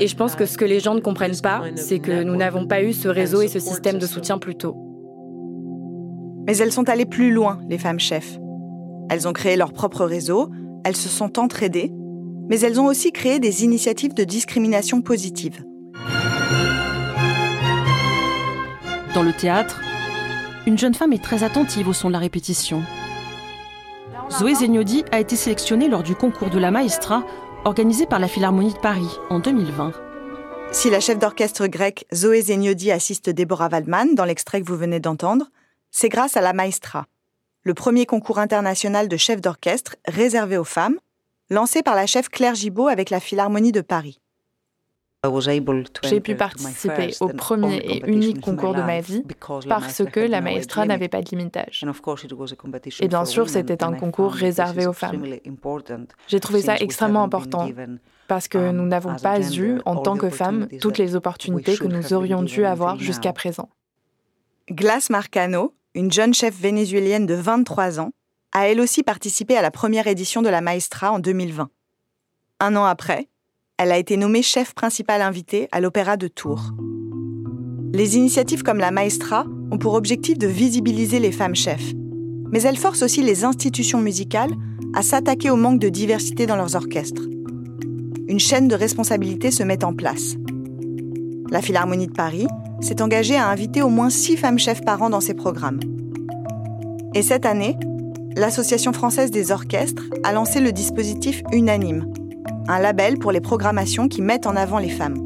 Et 0.00 0.06
je 0.06 0.16
pense 0.16 0.34
que 0.34 0.46
ce 0.46 0.56
que 0.56 0.64
les 0.64 0.80
gens 0.80 0.94
ne 0.94 1.00
comprennent 1.00 1.40
pas, 1.42 1.62
c'est 1.76 1.98
que 1.98 2.22
nous 2.22 2.36
n'avons 2.36 2.66
pas 2.66 2.82
eu 2.82 2.92
ce 2.92 3.08
réseau 3.08 3.42
et 3.42 3.48
ce 3.48 3.58
système 3.58 3.98
de 3.98 4.06
soutien 4.06 4.38
plus 4.38 4.56
tôt. 4.56 4.76
Mais 6.46 6.56
elles 6.56 6.72
sont 6.72 6.88
allées 6.88 7.06
plus 7.06 7.30
loin, 7.30 7.60
les 7.68 7.78
femmes 7.78 8.00
chefs. 8.00 8.38
Elles 9.10 9.28
ont 9.28 9.32
créé 9.32 9.56
leur 9.56 9.72
propre 9.72 10.04
réseau, 10.04 10.50
elles 10.84 10.96
se 10.96 11.08
sont 11.08 11.38
entraidées, 11.38 11.92
mais 12.48 12.60
elles 12.60 12.80
ont 12.80 12.86
aussi 12.86 13.12
créé 13.12 13.38
des 13.38 13.64
initiatives 13.64 14.14
de 14.14 14.24
discrimination 14.24 15.02
positive. 15.02 15.64
Dans 19.14 19.22
le 19.22 19.32
théâtre, 19.32 19.80
une 20.66 20.78
jeune 20.78 20.94
femme 20.94 21.12
est 21.12 21.22
très 21.22 21.44
attentive 21.44 21.88
au 21.88 21.92
son 21.92 22.08
de 22.08 22.12
la 22.12 22.18
répétition. 22.18 22.82
Zoé 24.30 24.54
Zegnodi 24.54 25.04
a 25.10 25.20
été 25.20 25.36
sélectionnée 25.36 25.88
lors 25.88 26.02
du 26.02 26.14
concours 26.14 26.50
de 26.50 26.58
la 26.58 26.70
Maestra 26.70 27.24
organisé 27.64 28.04
par 28.04 28.18
la 28.18 28.28
Philharmonie 28.28 28.74
de 28.74 28.78
Paris 28.78 29.18
en 29.30 29.40
2020. 29.40 29.92
Si 30.70 30.90
la 30.90 31.00
chef 31.00 31.18
d'orchestre 31.18 31.66
grecque 31.66 32.04
Zoé 32.14 32.42
Zegnodi 32.42 32.90
assiste 32.92 33.30
Deborah 33.30 33.68
Waldman 33.68 34.14
dans 34.14 34.26
l'extrait 34.26 34.60
que 34.60 34.66
vous 34.66 34.76
venez 34.76 35.00
d'entendre, 35.00 35.46
c'est 35.90 36.10
grâce 36.10 36.36
à 36.36 36.42
la 36.42 36.52
Maestra, 36.52 37.06
le 37.62 37.72
premier 37.72 38.04
concours 38.04 38.38
international 38.38 39.08
de 39.08 39.16
chef 39.16 39.40
d'orchestre 39.40 39.96
réservé 40.06 40.58
aux 40.58 40.64
femmes, 40.64 40.98
lancé 41.48 41.82
par 41.82 41.96
la 41.96 42.06
chef 42.06 42.28
Claire 42.28 42.54
Gibault 42.54 42.88
avec 42.88 43.08
la 43.08 43.20
Philharmonie 43.20 43.72
de 43.72 43.80
Paris. 43.80 44.20
J'ai 46.04 46.20
pu 46.20 46.36
participer 46.36 47.10
au 47.20 47.28
premier 47.28 47.76
et 47.78 48.08
unique 48.08 48.40
concours 48.40 48.72
de 48.72 48.82
ma 48.82 49.00
vie 49.00 49.24
parce 49.68 50.04
que 50.04 50.20
la 50.20 50.40
maestra 50.40 50.86
n'avait 50.86 51.08
pas 51.08 51.22
de 51.22 51.30
limitage. 51.30 51.84
Et 53.00 53.08
bien 53.08 53.24
sûr, 53.24 53.48
c'était 53.48 53.82
un 53.82 53.94
concours 53.94 54.32
réservé 54.32 54.86
aux 54.86 54.92
femmes. 54.92 55.24
J'ai 56.28 56.40
trouvé 56.40 56.62
ça 56.62 56.76
extrêmement 56.76 57.24
important 57.24 57.68
parce 58.28 58.46
que 58.46 58.58
um, 58.58 58.76
nous 58.76 58.86
n'avons 58.86 59.16
pas 59.16 59.40
eu, 59.40 59.80
en 59.86 59.96
tant 59.96 60.16
que 60.16 60.28
femmes, 60.28 60.68
toutes 60.80 60.98
les 60.98 61.16
opportunités 61.16 61.76
que 61.76 61.86
nous 61.86 62.12
aurions 62.12 62.42
dû 62.42 62.64
avoir 62.64 62.98
jusqu'à 62.98 63.32
présent. 63.32 63.70
Glace 64.70 65.08
Marcano, 65.08 65.74
une 65.94 66.12
jeune 66.12 66.34
chef 66.34 66.54
vénézuélienne 66.54 67.24
de 67.24 67.34
23 67.34 68.00
ans, 68.00 68.10
a 68.52 68.68
elle 68.68 68.80
aussi 68.80 69.02
participé 69.02 69.56
à 69.56 69.62
la 69.62 69.70
première 69.70 70.06
édition 70.06 70.42
de 70.42 70.48
la 70.50 70.60
Maestra 70.60 71.10
en 71.10 71.18
2020. 71.18 71.70
Un 72.60 72.76
an 72.76 72.84
après, 72.84 73.28
elle 73.78 73.92
a 73.92 73.98
été 73.98 74.16
nommée 74.16 74.42
chef 74.42 74.74
principale 74.74 75.22
invitée 75.22 75.68
à 75.70 75.80
l'Opéra 75.80 76.16
de 76.16 76.26
Tours. 76.26 76.72
Les 77.94 78.16
initiatives 78.16 78.64
comme 78.64 78.78
la 78.78 78.90
Maestra 78.90 79.46
ont 79.70 79.78
pour 79.78 79.94
objectif 79.94 80.36
de 80.36 80.48
visibiliser 80.48 81.20
les 81.20 81.30
femmes 81.30 81.54
chefs, 81.54 81.92
mais 82.50 82.62
elles 82.62 82.76
forcent 82.76 83.02
aussi 83.02 83.22
les 83.22 83.44
institutions 83.44 84.00
musicales 84.00 84.50
à 84.94 85.02
s'attaquer 85.02 85.50
au 85.50 85.56
manque 85.56 85.78
de 85.78 85.88
diversité 85.88 86.44
dans 86.46 86.56
leurs 86.56 86.74
orchestres. 86.74 87.22
Une 88.26 88.40
chaîne 88.40 88.66
de 88.66 88.74
responsabilité 88.74 89.52
se 89.52 89.62
met 89.62 89.84
en 89.84 89.94
place. 89.94 90.34
La 91.50 91.62
Philharmonie 91.62 92.08
de 92.08 92.12
Paris 92.12 92.48
s'est 92.80 93.00
engagée 93.00 93.36
à 93.36 93.48
inviter 93.48 93.80
au 93.80 93.88
moins 93.90 94.10
six 94.10 94.36
femmes 94.36 94.58
chefs 94.58 94.84
par 94.84 95.02
an 95.02 95.10
dans 95.10 95.20
ses 95.20 95.34
programmes. 95.34 95.80
Et 97.14 97.22
cette 97.22 97.46
année, 97.46 97.76
l'Association 98.36 98.92
française 98.92 99.30
des 99.30 99.52
orchestres 99.52 100.04
a 100.24 100.32
lancé 100.32 100.60
le 100.60 100.72
dispositif 100.72 101.42
Unanime, 101.52 102.12
un 102.68 102.78
label 102.78 103.18
pour 103.18 103.32
les 103.32 103.40
programmations 103.40 104.08
qui 104.08 104.20
mettent 104.20 104.46
en 104.46 104.54
avant 104.54 104.78
les 104.78 104.90
femmes. 104.90 105.16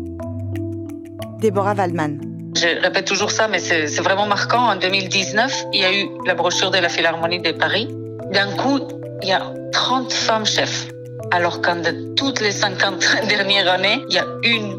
Déborah 1.40 1.74
Waldman. 1.74 2.20
Je 2.54 2.80
répète 2.80 3.06
toujours 3.06 3.32
ça, 3.32 3.48
mais 3.48 3.58
c'est 3.58 4.00
vraiment 4.00 4.26
marquant. 4.26 4.70
En 4.70 4.76
2019, 4.76 5.64
il 5.72 5.80
y 5.80 5.84
a 5.84 5.92
eu 5.92 6.08
la 6.24 6.34
brochure 6.34 6.70
de 6.70 6.78
la 6.78 6.88
Philharmonie 6.88 7.40
de 7.40 7.50
Paris. 7.50 7.88
D'un 8.32 8.52
coup, 8.52 8.78
il 9.22 9.28
y 9.28 9.32
a 9.32 9.42
30 9.72 10.12
femmes 10.12 10.46
chefs. 10.46 10.88
Alors 11.32 11.60
qu'en 11.62 11.82
toutes 12.16 12.40
les 12.40 12.52
50 12.52 13.26
dernières 13.28 13.68
années, 13.68 14.00
il 14.08 14.14
y 14.14 14.18
a 14.18 14.26
une 14.44 14.78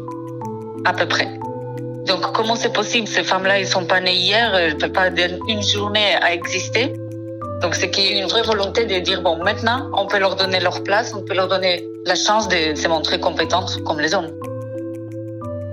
à 0.86 0.94
peu 0.94 1.06
près. 1.06 1.28
Donc 2.06 2.32
comment 2.32 2.54
c'est 2.54 2.72
possible? 2.72 3.08
Ces 3.08 3.24
femmes-là, 3.24 3.58
elles 3.58 3.66
sont 3.66 3.86
pas 3.86 4.00
nées 4.00 4.14
hier, 4.14 4.54
elles 4.54 4.74
ne 4.74 4.78
peuvent 4.78 4.92
pas 4.92 5.08
une 5.48 5.62
journée 5.62 6.14
à 6.22 6.32
exister. 6.32 6.92
Donc 7.64 7.76
c'est 7.76 7.90
qu'il 7.90 8.04
y 8.04 8.18
a 8.18 8.22
une 8.22 8.28
vraie 8.28 8.42
volonté 8.42 8.84
de 8.84 8.98
dire, 9.02 9.22
bon, 9.22 9.42
maintenant, 9.42 9.90
on 9.94 10.06
peut 10.06 10.18
leur 10.18 10.36
donner 10.36 10.60
leur 10.60 10.82
place, 10.82 11.14
on 11.14 11.22
peut 11.22 11.32
leur 11.32 11.48
donner 11.48 11.82
la 12.04 12.14
chance 12.14 12.46
de 12.46 12.74
se 12.74 12.86
montrer 12.88 13.18
compétentes 13.18 13.82
comme 13.86 14.00
les 14.00 14.14
hommes. 14.14 14.30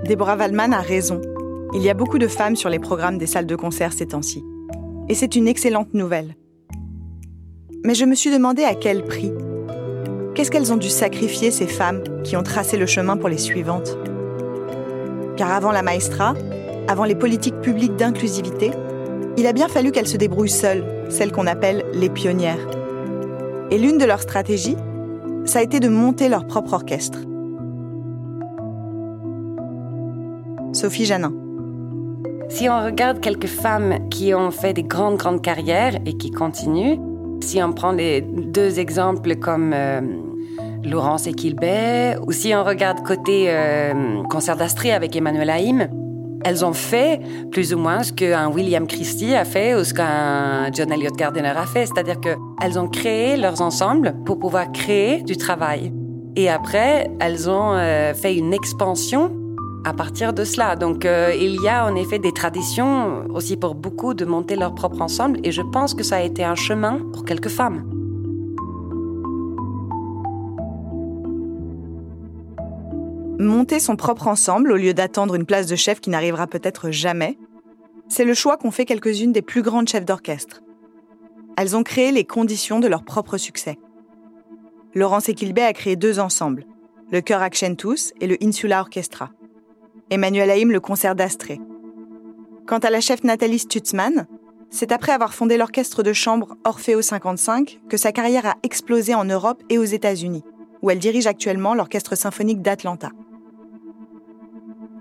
Déborah 0.04 0.36
Waldman 0.36 0.72
a 0.72 0.80
raison. 0.80 1.20
Il 1.74 1.82
y 1.82 1.90
a 1.90 1.94
beaucoup 1.94 2.16
de 2.16 2.28
femmes 2.28 2.56
sur 2.56 2.70
les 2.70 2.78
programmes 2.78 3.18
des 3.18 3.26
salles 3.26 3.44
de 3.44 3.56
concert 3.56 3.92
ces 3.92 4.06
temps-ci. 4.06 4.42
Et 5.10 5.14
c'est 5.14 5.36
une 5.36 5.46
excellente 5.46 5.92
nouvelle. 5.92 6.34
Mais 7.84 7.94
je 7.94 8.06
me 8.06 8.14
suis 8.14 8.30
demandé 8.30 8.64
à 8.64 8.74
quel 8.74 9.04
prix. 9.04 9.30
Qu'est-ce 10.34 10.50
qu'elles 10.50 10.72
ont 10.72 10.78
dû 10.78 10.88
sacrifier, 10.88 11.50
ces 11.50 11.66
femmes 11.66 12.02
qui 12.24 12.38
ont 12.38 12.42
tracé 12.42 12.78
le 12.78 12.86
chemin 12.86 13.18
pour 13.18 13.28
les 13.28 13.36
suivantes? 13.36 13.98
Car 15.36 15.52
avant 15.52 15.72
la 15.72 15.82
maestra, 15.82 16.32
avant 16.88 17.04
les 17.04 17.16
politiques 17.16 17.60
publiques 17.60 17.96
d'inclusivité, 17.96 18.70
il 19.36 19.46
a 19.46 19.52
bien 19.52 19.68
fallu 19.68 19.92
qu'elles 19.92 20.08
se 20.08 20.16
débrouillent 20.16 20.48
seules, 20.48 20.84
celles 21.08 21.32
qu'on 21.32 21.46
appelle 21.46 21.84
les 21.94 22.10
pionnières. 22.10 22.66
Et 23.70 23.78
l'une 23.78 23.98
de 23.98 24.04
leurs 24.04 24.20
stratégies, 24.20 24.76
ça 25.44 25.60
a 25.60 25.62
été 25.62 25.80
de 25.80 25.88
monter 25.88 26.28
leur 26.28 26.46
propre 26.46 26.74
orchestre. 26.74 27.18
Sophie 30.72 31.04
Janin. 31.04 31.32
Si 32.48 32.68
on 32.68 32.84
regarde 32.84 33.20
quelques 33.20 33.46
femmes 33.46 34.08
qui 34.10 34.34
ont 34.34 34.50
fait 34.50 34.74
des 34.74 34.82
grandes, 34.82 35.16
grandes 35.16 35.40
carrières 35.40 35.96
et 36.04 36.16
qui 36.16 36.30
continuent, 36.30 36.98
si 37.40 37.62
on 37.62 37.72
prend 37.72 37.92
les 37.92 38.20
deux 38.20 38.78
exemples 38.78 39.36
comme 39.36 39.72
euh, 39.74 40.00
Laurence 40.84 41.26
Equilbet, 41.26 42.16
ou 42.26 42.32
si 42.32 42.54
on 42.54 42.62
regarde 42.62 43.02
côté 43.02 43.46
euh, 43.48 44.22
concert 44.28 44.56
d'Astrée 44.56 44.92
avec 44.92 45.16
Emmanuel 45.16 45.50
Haïm, 45.50 45.88
elles 46.44 46.64
ont 46.64 46.72
fait 46.72 47.20
plus 47.50 47.74
ou 47.74 47.78
moins 47.78 48.02
ce 48.02 48.12
qu'un 48.12 48.48
William 48.48 48.86
Christie 48.86 49.34
a 49.34 49.44
fait 49.44 49.74
ou 49.74 49.84
ce 49.84 49.94
qu'un 49.94 50.70
John 50.72 50.92
Elliott 50.92 51.16
Gardiner 51.16 51.52
a 51.56 51.66
fait. 51.66 51.86
C'est-à-dire 51.86 52.20
qu'elles 52.20 52.78
ont 52.78 52.88
créé 52.88 53.36
leurs 53.36 53.60
ensembles 53.60 54.14
pour 54.24 54.38
pouvoir 54.38 54.72
créer 54.72 55.22
du 55.22 55.36
travail. 55.36 55.92
Et 56.36 56.48
après, 56.48 57.10
elles 57.20 57.50
ont 57.50 57.74
euh, 57.74 58.14
fait 58.14 58.34
une 58.34 58.54
expansion 58.54 59.32
à 59.84 59.92
partir 59.92 60.32
de 60.32 60.44
cela. 60.44 60.76
Donc 60.76 61.04
euh, 61.04 61.34
il 61.38 61.60
y 61.62 61.68
a 61.68 61.86
en 61.86 61.94
effet 61.94 62.18
des 62.18 62.32
traditions 62.32 63.24
aussi 63.34 63.56
pour 63.56 63.74
beaucoup 63.74 64.14
de 64.14 64.24
monter 64.24 64.56
leur 64.56 64.74
propre 64.74 65.02
ensemble 65.02 65.40
et 65.44 65.52
je 65.52 65.62
pense 65.62 65.94
que 65.94 66.02
ça 66.02 66.16
a 66.16 66.22
été 66.22 66.44
un 66.44 66.54
chemin 66.54 66.98
pour 67.12 67.24
quelques 67.24 67.48
femmes. 67.48 68.01
Monter 73.42 73.80
son 73.80 73.96
propre 73.96 74.28
ensemble 74.28 74.70
au 74.70 74.76
lieu 74.76 74.94
d'attendre 74.94 75.34
une 75.34 75.46
place 75.46 75.66
de 75.66 75.74
chef 75.74 76.00
qui 76.00 76.10
n'arrivera 76.10 76.46
peut-être 76.46 76.92
jamais, 76.92 77.36
c'est 78.06 78.24
le 78.24 78.34
choix 78.34 78.56
qu'ont 78.56 78.70
fait 78.70 78.84
quelques-unes 78.84 79.32
des 79.32 79.42
plus 79.42 79.62
grandes 79.62 79.88
chefs 79.88 80.04
d'orchestre. 80.04 80.62
Elles 81.56 81.74
ont 81.74 81.82
créé 81.82 82.12
les 82.12 82.24
conditions 82.24 82.78
de 82.78 82.86
leur 82.86 83.02
propre 83.02 83.38
succès. 83.38 83.80
Laurence 84.94 85.28
Equilbet 85.28 85.64
a 85.64 85.72
créé 85.72 85.96
deux 85.96 86.20
ensembles, 86.20 86.66
le 87.10 87.20
Chœur 87.20 87.42
Accentus 87.42 88.12
et 88.20 88.28
le 88.28 88.36
Insula 88.40 88.78
Orchestra. 88.80 89.30
Emmanuel 90.10 90.48
Haïm 90.48 90.70
le 90.70 90.78
concert 90.78 91.16
d'Astrée. 91.16 91.60
Quant 92.68 92.78
à 92.78 92.90
la 92.90 93.00
chef 93.00 93.24
Nathalie 93.24 93.58
Stutzmann, 93.58 94.28
c'est 94.70 94.92
après 94.92 95.10
avoir 95.10 95.34
fondé 95.34 95.56
l'orchestre 95.56 96.04
de 96.04 96.12
chambre 96.12 96.56
Orfeo 96.64 97.02
55 97.02 97.80
que 97.88 97.96
sa 97.96 98.12
carrière 98.12 98.46
a 98.46 98.54
explosé 98.62 99.16
en 99.16 99.24
Europe 99.24 99.64
et 99.68 99.78
aux 99.78 99.84
États-Unis, 99.84 100.44
où 100.80 100.90
elle 100.90 101.00
dirige 101.00 101.26
actuellement 101.26 101.74
l'orchestre 101.74 102.14
symphonique 102.14 102.62
d'Atlanta. 102.62 103.10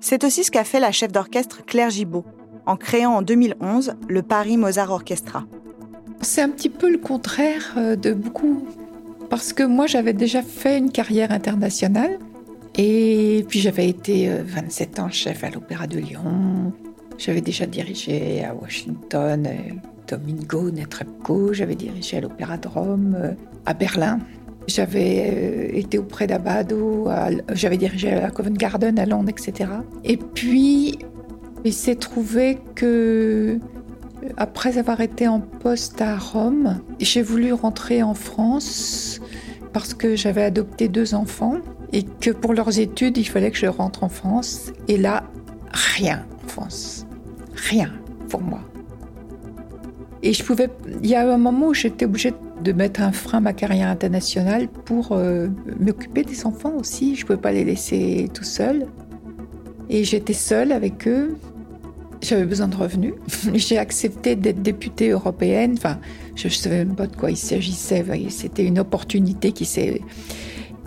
C'est 0.01 0.23
aussi 0.23 0.43
ce 0.43 0.49
qu'a 0.49 0.63
fait 0.63 0.79
la 0.79 0.91
chef 0.91 1.11
d'orchestre 1.11 1.63
Claire 1.63 1.91
Gibault, 1.91 2.25
en 2.65 2.75
créant 2.75 3.13
en 3.13 3.21
2011 3.21 3.93
le 4.09 4.23
Paris 4.23 4.57
Mozart 4.57 4.89
Orchestra. 4.89 5.45
C'est 6.21 6.41
un 6.41 6.49
petit 6.49 6.69
peu 6.69 6.91
le 6.91 6.97
contraire 6.97 7.75
euh, 7.77 7.95
de 7.95 8.11
beaucoup, 8.11 8.65
parce 9.29 9.53
que 9.53 9.61
moi 9.61 9.85
j'avais 9.85 10.13
déjà 10.13 10.41
fait 10.41 10.79
une 10.79 10.91
carrière 10.91 11.31
internationale, 11.31 12.17
et 12.75 13.45
puis 13.47 13.59
j'avais 13.59 13.87
été 13.87 14.29
27 14.43 14.97
euh, 14.99 15.03
ans 15.03 15.09
chef 15.09 15.43
à 15.43 15.51
l'Opéra 15.51 15.85
de 15.85 15.99
Lyon, 15.99 16.73
j'avais 17.19 17.41
déjà 17.41 17.67
dirigé 17.67 18.43
à 18.43 18.55
Washington, 18.55 19.47
euh, 19.47 19.73
Domingo 20.07 20.71
Netrebko, 20.71 21.53
j'avais 21.53 21.75
dirigé 21.75 22.17
à 22.17 22.21
l'Opéra 22.21 22.57
de 22.57 22.67
Rome, 22.67 23.35
à 23.67 23.73
Berlin. 23.75 24.19
J'avais 24.67 25.71
euh, 25.73 25.77
été 25.77 25.97
auprès 25.97 26.27
d'Abado, 26.27 27.09
j'avais 27.53 27.77
dirigé 27.77 28.13
à 28.13 28.29
Covent 28.29 28.53
Garden 28.53 28.99
à 28.99 29.05
Londres, 29.05 29.29
etc. 29.29 29.69
Et 30.03 30.17
puis, 30.17 30.99
il 31.63 31.73
s'est 31.73 31.95
trouvé 31.95 32.57
que, 32.75 33.59
après 34.37 34.77
avoir 34.77 35.01
été 35.01 35.27
en 35.27 35.39
poste 35.39 36.01
à 36.01 36.17
Rome, 36.17 36.79
j'ai 36.99 37.21
voulu 37.21 37.53
rentrer 37.53 38.03
en 38.03 38.13
France 38.13 39.19
parce 39.73 39.93
que 39.93 40.15
j'avais 40.15 40.43
adopté 40.43 40.87
deux 40.87 41.13
enfants 41.13 41.57
et 41.93 42.03
que 42.03 42.31
pour 42.31 42.53
leurs 42.53 42.79
études, 42.79 43.17
il 43.17 43.25
fallait 43.25 43.51
que 43.51 43.57
je 43.57 43.67
rentre 43.67 44.03
en 44.03 44.09
France. 44.09 44.71
Et 44.87 44.97
là, 44.97 45.23
rien 45.71 46.25
en 46.43 46.47
France. 46.47 47.05
Rien 47.55 47.91
pour 48.29 48.41
moi. 48.41 48.61
Et 50.23 50.33
je 50.33 50.43
pouvais. 50.43 50.69
Il 51.03 51.09
y 51.09 51.15
a 51.15 51.31
un 51.31 51.37
moment 51.37 51.67
où 51.67 51.73
j'étais 51.73 52.05
obligée 52.05 52.31
de 52.31 52.37
mettre 52.69 53.01
un 53.01 53.11
frein 53.11 53.39
à 53.39 53.41
ma 53.41 53.53
carrière 53.53 53.89
internationale 53.89 54.67
pour 54.67 55.13
euh, 55.13 55.47
m'occuper 55.79 56.23
des 56.23 56.45
enfants 56.45 56.73
aussi. 56.77 57.15
Je 57.15 57.21
ne 57.21 57.27
pouvais 57.27 57.39
pas 57.39 57.51
les 57.51 57.63
laisser 57.63 58.29
tout 58.33 58.43
seuls. 58.43 58.85
Et 59.89 60.03
j'étais 60.03 60.33
seule 60.33 60.71
avec 60.71 61.07
eux. 61.07 61.35
J'avais 62.21 62.45
besoin 62.45 62.67
de 62.67 62.75
revenus. 62.75 63.13
J'ai 63.55 63.77
accepté 63.77 64.35
d'être 64.35 64.61
députée 64.61 65.09
européenne. 65.09 65.73
Enfin, 65.77 65.99
je 66.35 66.47
ne 66.47 66.51
savais 66.53 66.85
même 66.85 66.95
pas 66.95 67.07
de 67.07 67.15
quoi 67.15 67.31
il 67.31 67.37
s'agissait. 67.37 68.05
C'était 68.29 68.65
une 68.65 68.79
opportunité 68.79 69.51
qui 69.51 69.65
s'est... 69.65 70.01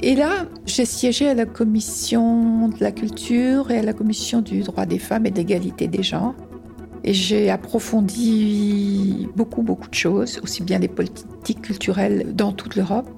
Et 0.02 0.14
là, 0.14 0.47
j'ai 0.66 0.85
siégé 0.85 1.28
à 1.28 1.35
la 1.35 1.47
commission 1.47 2.69
de 2.69 2.76
la 2.81 2.93
culture 2.93 3.71
et 3.71 3.78
à 3.78 3.83
la 3.83 3.95
commission 3.95 4.43
du 4.43 4.61
droit 4.61 4.85
des 4.85 4.99
femmes 4.99 5.25
et 5.25 5.31
de 5.31 5.37
l'égalité 5.37 5.88
des 5.88 6.02
genres. 6.02 6.35
Et 7.04 7.12
j'ai 7.12 7.50
approfondi 7.50 9.28
beaucoup, 9.37 9.62
beaucoup 9.62 9.88
de 9.88 9.94
choses, 9.94 10.40
aussi 10.42 10.62
bien 10.62 10.78
les 10.78 10.88
politiques 10.88 11.61
culturelles 11.61 12.34
dans 12.34 12.52
toute 12.52 12.76
l'Europe. 12.76 13.08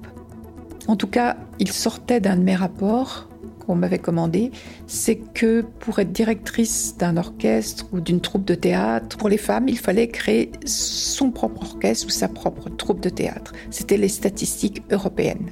En 0.87 0.97
tout 0.97 1.07
cas, 1.07 1.37
il 1.59 1.71
sortait 1.71 2.19
d'un 2.19 2.35
de 2.35 2.43
mes 2.43 2.55
rapports 2.55 3.29
qu'on 3.65 3.75
m'avait 3.75 3.99
commandé, 3.99 4.51
c'est 4.87 5.15
que 5.15 5.61
pour 5.79 5.99
être 5.99 6.11
directrice 6.11 6.95
d'un 6.97 7.17
orchestre 7.17 7.85
ou 7.91 7.99
d'une 7.99 8.21
troupe 8.21 8.45
de 8.45 8.55
théâtre, 8.55 9.17
pour 9.17 9.29
les 9.29 9.37
femmes, 9.37 9.67
il 9.67 9.77
fallait 9.77 10.07
créer 10.07 10.51
son 10.65 11.31
propre 11.31 11.63
orchestre 11.63 12.07
ou 12.07 12.09
sa 12.09 12.27
propre 12.29 12.69
troupe 12.69 13.01
de 13.01 13.09
théâtre. 13.09 13.53
C'était 13.69 13.97
les 13.97 14.07
statistiques 14.07 14.83
européennes. 14.91 15.51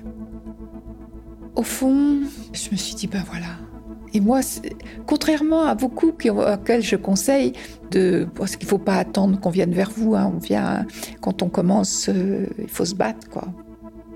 Au 1.56 1.63
fond, 1.63 2.22
je 2.54 2.70
me 2.72 2.75
suis 2.75 2.96
dit, 2.96 3.08
ben 3.08 3.24
voilà, 3.30 3.48
et 4.15 4.22
moi, 4.22 4.39
contrairement 5.05 5.65
à 5.65 5.75
beaucoup 5.75 6.07
auxquels 6.07 6.81
je 6.81 6.95
conseille, 6.95 7.51
parce 8.34 8.55
qu'il 8.55 8.65
ne 8.65 8.69
faut 8.69 8.77
pas 8.77 8.95
attendre 8.95 9.38
qu'on 9.41 9.50
vienne 9.50 9.74
vers 9.74 9.91
vous, 9.91 10.15
hein, 10.15 10.31
on 10.34 10.39
vient, 10.39 10.86
quand 11.19 11.43
on 11.43 11.50
commence, 11.50 12.07
euh, 12.07 12.45
il 12.57 12.69
faut 12.69 12.86
se 12.86 12.95
battre. 12.95 13.27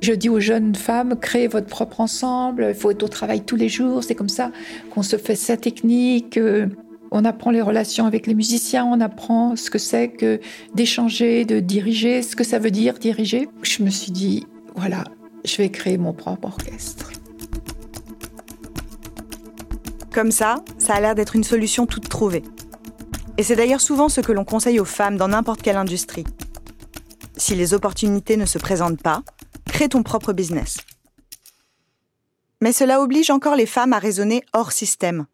Je 0.01 0.13
dis 0.13 0.29
aux 0.29 0.39
jeunes 0.39 0.75
femmes, 0.75 1.15
créez 1.19 1.47
votre 1.47 1.67
propre 1.67 1.99
ensemble, 1.99 2.67
il 2.69 2.75
faut 2.75 2.91
être 2.91 3.03
au 3.03 3.09
travail 3.09 3.41
tous 3.41 3.57
les 3.57 3.67
jours, 3.67 4.01
c'est 4.01 4.15
comme 4.15 4.29
ça 4.29 4.51
qu'on 4.91 5.03
se 5.03 5.17
fait 5.17 5.35
sa 5.35 5.57
technique. 5.57 6.37
Euh, 6.37 6.67
on 7.11 7.25
apprend 7.25 7.51
les 7.51 7.61
relations 7.61 8.05
avec 8.05 8.25
les 8.25 8.35
musiciens, 8.35 8.85
on 8.85 9.01
apprend 9.01 9.57
ce 9.57 9.69
que 9.69 9.79
c'est 9.79 10.07
que 10.07 10.39
d'échanger, 10.75 11.43
de 11.43 11.59
diriger, 11.59 12.21
ce 12.21 12.37
que 12.37 12.45
ça 12.45 12.59
veut 12.59 12.71
dire 12.71 12.93
diriger. 12.93 13.49
Je 13.63 13.83
me 13.83 13.89
suis 13.89 14.13
dit, 14.13 14.47
voilà, 14.75 15.03
je 15.43 15.57
vais 15.57 15.69
créer 15.69 15.97
mon 15.97 16.13
propre 16.13 16.47
orchestre. 16.47 17.11
Comme 20.13 20.31
ça, 20.31 20.63
ça 20.77 20.95
a 20.95 21.01
l'air 21.01 21.15
d'être 21.15 21.35
une 21.35 21.43
solution 21.43 21.85
toute 21.85 22.09
trouvée. 22.09 22.43
Et 23.37 23.43
c'est 23.43 23.55
d'ailleurs 23.55 23.81
souvent 23.81 24.09
ce 24.09 24.21
que 24.21 24.31
l'on 24.31 24.43
conseille 24.43 24.79
aux 24.79 24.85
femmes 24.85 25.17
dans 25.17 25.27
n'importe 25.27 25.61
quelle 25.61 25.77
industrie. 25.77 26.25
Si 27.37 27.55
les 27.55 27.73
opportunités 27.73 28.35
ne 28.35 28.45
se 28.45 28.57
présentent 28.57 29.01
pas, 29.01 29.23
crée 29.65 29.87
ton 29.87 30.03
propre 30.03 30.33
business. 30.33 30.77
Mais 32.61 32.73
cela 32.73 33.01
oblige 33.01 33.29
encore 33.29 33.55
les 33.55 33.65
femmes 33.65 33.93
à 33.93 33.99
raisonner 33.99 34.43
hors 34.51 34.71
système. 34.71 35.25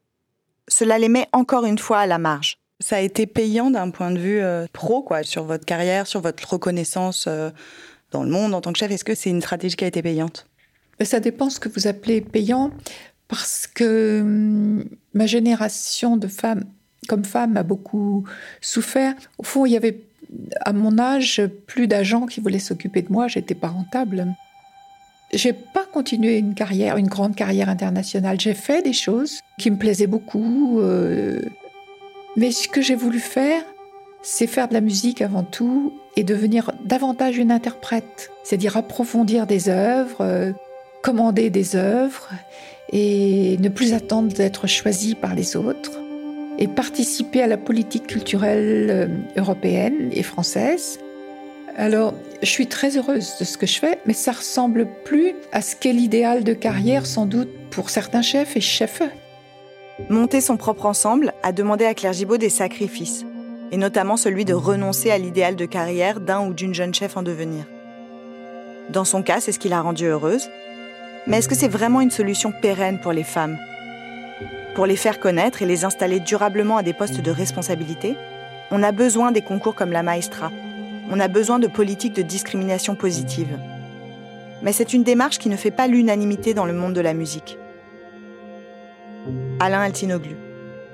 Cela 0.67 0.99
les 0.99 1.09
met 1.09 1.27
encore 1.31 1.65
une 1.65 1.79
fois 1.79 1.99
à 1.99 2.05
la 2.05 2.19
marge. 2.19 2.57
Ça 2.79 2.97
a 2.97 2.99
été 2.99 3.25
payant 3.25 3.71
d'un 3.71 3.89
point 3.89 4.11
de 4.11 4.19
vue 4.19 4.41
euh, 4.41 4.67
pro, 4.71 5.01
quoi, 5.01 5.23
sur 5.23 5.45
votre 5.45 5.65
carrière, 5.65 6.05
sur 6.05 6.21
votre 6.21 6.47
reconnaissance 6.47 7.25
euh, 7.27 7.49
dans 8.11 8.23
le 8.23 8.29
monde 8.29 8.53
en 8.53 8.61
tant 8.61 8.73
que 8.73 8.77
chef. 8.77 8.91
Est-ce 8.91 9.05
que 9.05 9.15
c'est 9.15 9.29
une 9.29 9.41
stratégie 9.41 9.75
qui 9.75 9.85
a 9.85 9.87
été 9.87 10.01
payante? 10.01 10.47
Ça 11.01 11.19
dépend 11.19 11.49
ce 11.49 11.59
que 11.59 11.69
vous 11.69 11.87
appelez 11.87 12.21
payant 12.21 12.71
parce 13.27 13.67
que 13.67 14.21
hum, 14.21 14.85
ma 15.13 15.25
génération 15.25 16.17
de 16.17 16.27
femmes, 16.27 16.65
comme 17.07 17.25
femme, 17.25 17.57
a 17.57 17.63
beaucoup 17.63 18.25
souffert. 18.61 19.13
Au 19.37 19.43
fond, 19.43 19.65
il 19.65 19.73
y 19.73 19.77
avait 19.77 20.01
à 20.61 20.73
mon 20.73 20.97
âge 20.97 21.41
plus 21.67 21.87
d'agents 21.87 22.25
qui 22.25 22.41
voulaient 22.41 22.59
s'occuper 22.59 23.01
de 23.01 23.11
moi. 23.11 23.27
J'étais 23.27 23.55
pas 23.55 23.67
rentable. 23.67 24.27
J'ai 25.33 25.53
pas 25.53 25.85
continué 25.91 26.37
une 26.37 26.55
carrière, 26.55 26.97
une 26.97 27.07
grande 27.07 27.35
carrière 27.35 27.69
internationale. 27.69 28.39
J'ai 28.39 28.53
fait 28.53 28.81
des 28.81 28.93
choses 28.93 29.39
qui 29.57 29.71
me 29.71 29.77
plaisaient 29.77 30.07
beaucoup, 30.07 30.79
euh, 30.79 31.41
mais 32.35 32.51
ce 32.51 32.67
que 32.67 32.81
j'ai 32.81 32.95
voulu 32.95 33.19
faire, 33.19 33.63
c'est 34.21 34.47
faire 34.47 34.67
de 34.67 34.73
la 34.73 34.81
musique 34.81 35.21
avant 35.21 35.43
tout 35.43 35.93
et 36.15 36.23
devenir 36.23 36.71
davantage 36.83 37.37
une 37.37 37.51
interprète, 37.51 38.31
c'est-à-dire 38.43 38.77
approfondir 38.77 39.45
des 39.45 39.69
œuvres, 39.69 40.21
euh, 40.21 40.51
commander 41.01 41.49
des 41.49 41.75
œuvres 41.75 42.29
et 42.91 43.57
ne 43.59 43.69
plus 43.69 43.93
attendre 43.93 44.33
d'être 44.33 44.67
choisi 44.67 45.15
par 45.15 45.35
les 45.35 45.55
autres 45.55 45.99
et 46.57 46.67
participer 46.67 47.41
à 47.41 47.47
la 47.47 47.57
politique 47.57 48.07
culturelle 48.07 48.87
euh, 48.89 49.07
européenne 49.37 50.09
et 50.11 50.23
française. 50.23 50.99
Alors, 51.77 52.13
je 52.41 52.47
suis 52.47 52.67
très 52.67 52.97
heureuse 52.97 53.33
de 53.39 53.43
ce 53.43 53.57
que 53.57 53.67
je 53.67 53.79
fais, 53.79 53.99
mais 54.05 54.13
ça 54.13 54.31
ressemble 54.31 54.87
plus 55.03 55.33
à 55.51 55.61
ce 55.61 55.75
qu'est 55.75 55.91
l'idéal 55.91 56.45
de 56.45 56.53
carrière 56.53 57.05
sans 57.05 57.25
doute 57.25 57.49
pour 57.69 57.89
certains 57.89 58.21
chefs 58.21 58.55
et 58.55 58.61
chefs. 58.61 59.01
Monter 60.09 60.39
son 60.39 60.55
propre 60.55 60.85
ensemble 60.85 61.33
a 61.43 61.51
demandé 61.51 61.83
à 61.85 61.93
Claire 61.93 62.13
Gibault 62.13 62.37
des 62.37 62.49
sacrifices, 62.49 63.25
et 63.71 63.77
notamment 63.77 64.15
celui 64.15 64.45
de 64.45 64.53
renoncer 64.53 65.11
à 65.11 65.17
l'idéal 65.17 65.57
de 65.57 65.65
carrière 65.65 66.21
d'un 66.21 66.47
ou 66.47 66.53
d'une 66.53 66.73
jeune 66.73 66.93
chef 66.93 67.17
en 67.17 67.23
devenir. 67.23 67.65
Dans 68.89 69.05
son 69.05 69.23
cas, 69.23 69.41
c'est 69.41 69.51
ce 69.51 69.59
qui 69.59 69.67
l'a 69.67 69.81
rendue 69.81 70.05
heureuse, 70.05 70.49
mais 71.27 71.37
est-ce 71.37 71.47
que 71.47 71.55
c'est 71.55 71.67
vraiment 71.67 72.01
une 72.01 72.11
solution 72.11 72.51
pérenne 72.51 72.99
pour 72.99 73.11
les 73.11 73.23
femmes? 73.23 73.57
Pour 74.75 74.85
les 74.85 74.95
faire 74.95 75.19
connaître 75.19 75.61
et 75.61 75.65
les 75.65 75.85
installer 75.85 76.19
durablement 76.19 76.77
à 76.77 76.83
des 76.83 76.93
postes 76.93 77.21
de 77.21 77.31
responsabilité, 77.31 78.15
on 78.71 78.83
a 78.83 78.91
besoin 78.91 79.31
des 79.31 79.41
concours 79.41 79.75
comme 79.75 79.91
la 79.91 80.03
Maestra. 80.03 80.51
On 81.09 81.19
a 81.19 81.27
besoin 81.27 81.59
de 81.59 81.67
politiques 81.67 82.15
de 82.15 82.21
discrimination 82.21 82.95
positive. 82.95 83.57
Mais 84.61 84.73
c'est 84.73 84.93
une 84.93 85.03
démarche 85.03 85.37
qui 85.37 85.49
ne 85.49 85.55
fait 85.55 85.71
pas 85.71 85.87
l'unanimité 85.87 86.53
dans 86.53 86.65
le 86.65 86.73
monde 86.73 86.93
de 86.93 87.01
la 87.01 87.13
musique. 87.13 87.57
Alain 89.59 89.81
Altinoglu. 89.81 90.35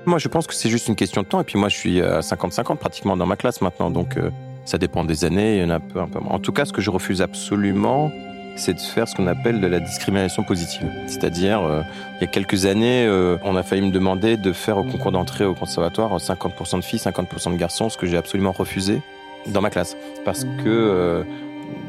Moi, 0.04 0.18
je 0.18 0.28
pense 0.28 0.46
que 0.46 0.54
c'est 0.54 0.68
juste 0.68 0.88
une 0.88 0.96
question 0.96 1.22
de 1.22 1.26
temps. 1.26 1.40
Et 1.40 1.44
puis 1.44 1.58
moi, 1.58 1.68
je 1.68 1.76
suis 1.76 2.00
à 2.00 2.20
50-50 2.20 2.76
pratiquement 2.76 3.16
dans 3.16 3.26
ma 3.26 3.36
classe 3.36 3.60
maintenant. 3.60 3.90
Donc, 3.90 4.16
euh, 4.16 4.30
ça 4.64 4.78
dépend 4.78 5.04
des 5.04 5.24
années. 5.24 5.58
Il 5.58 5.62
y 5.62 5.64
en 5.64 5.70
a 5.70 5.76
un 5.76 5.80
peu. 5.80 6.00
En 6.00 6.38
tout 6.38 6.52
cas, 6.52 6.64
ce 6.64 6.72
que 6.72 6.82
je 6.82 6.90
refuse 6.90 7.22
absolument, 7.22 8.10
c'est 8.56 8.74
de 8.74 8.80
faire 8.80 9.08
ce 9.08 9.14
qu'on 9.14 9.26
appelle 9.26 9.60
de 9.60 9.66
la 9.66 9.80
discrimination 9.80 10.42
positive. 10.42 10.88
C'est-à-dire, 11.06 11.62
euh, 11.62 11.82
il 12.16 12.20
y 12.22 12.24
a 12.24 12.26
quelques 12.26 12.66
années, 12.66 13.06
euh, 13.06 13.36
on 13.42 13.56
a 13.56 13.62
failli 13.62 13.82
me 13.82 13.90
demander 13.90 14.36
de 14.36 14.52
faire 14.52 14.78
au 14.78 14.84
concours 14.84 15.12
d'entrée 15.12 15.44
au 15.44 15.54
conservatoire 15.54 16.16
50% 16.16 16.78
de 16.78 16.84
filles, 16.84 16.98
50% 16.98 17.52
de 17.52 17.56
garçons, 17.56 17.88
ce 17.88 17.96
que 17.96 18.06
j'ai 18.06 18.16
absolument 18.16 18.52
refusé 18.52 19.00
dans 19.46 19.60
ma 19.60 19.70
classe. 19.70 19.96
Parce 20.24 20.44
que 20.44 20.50
euh, 20.66 21.24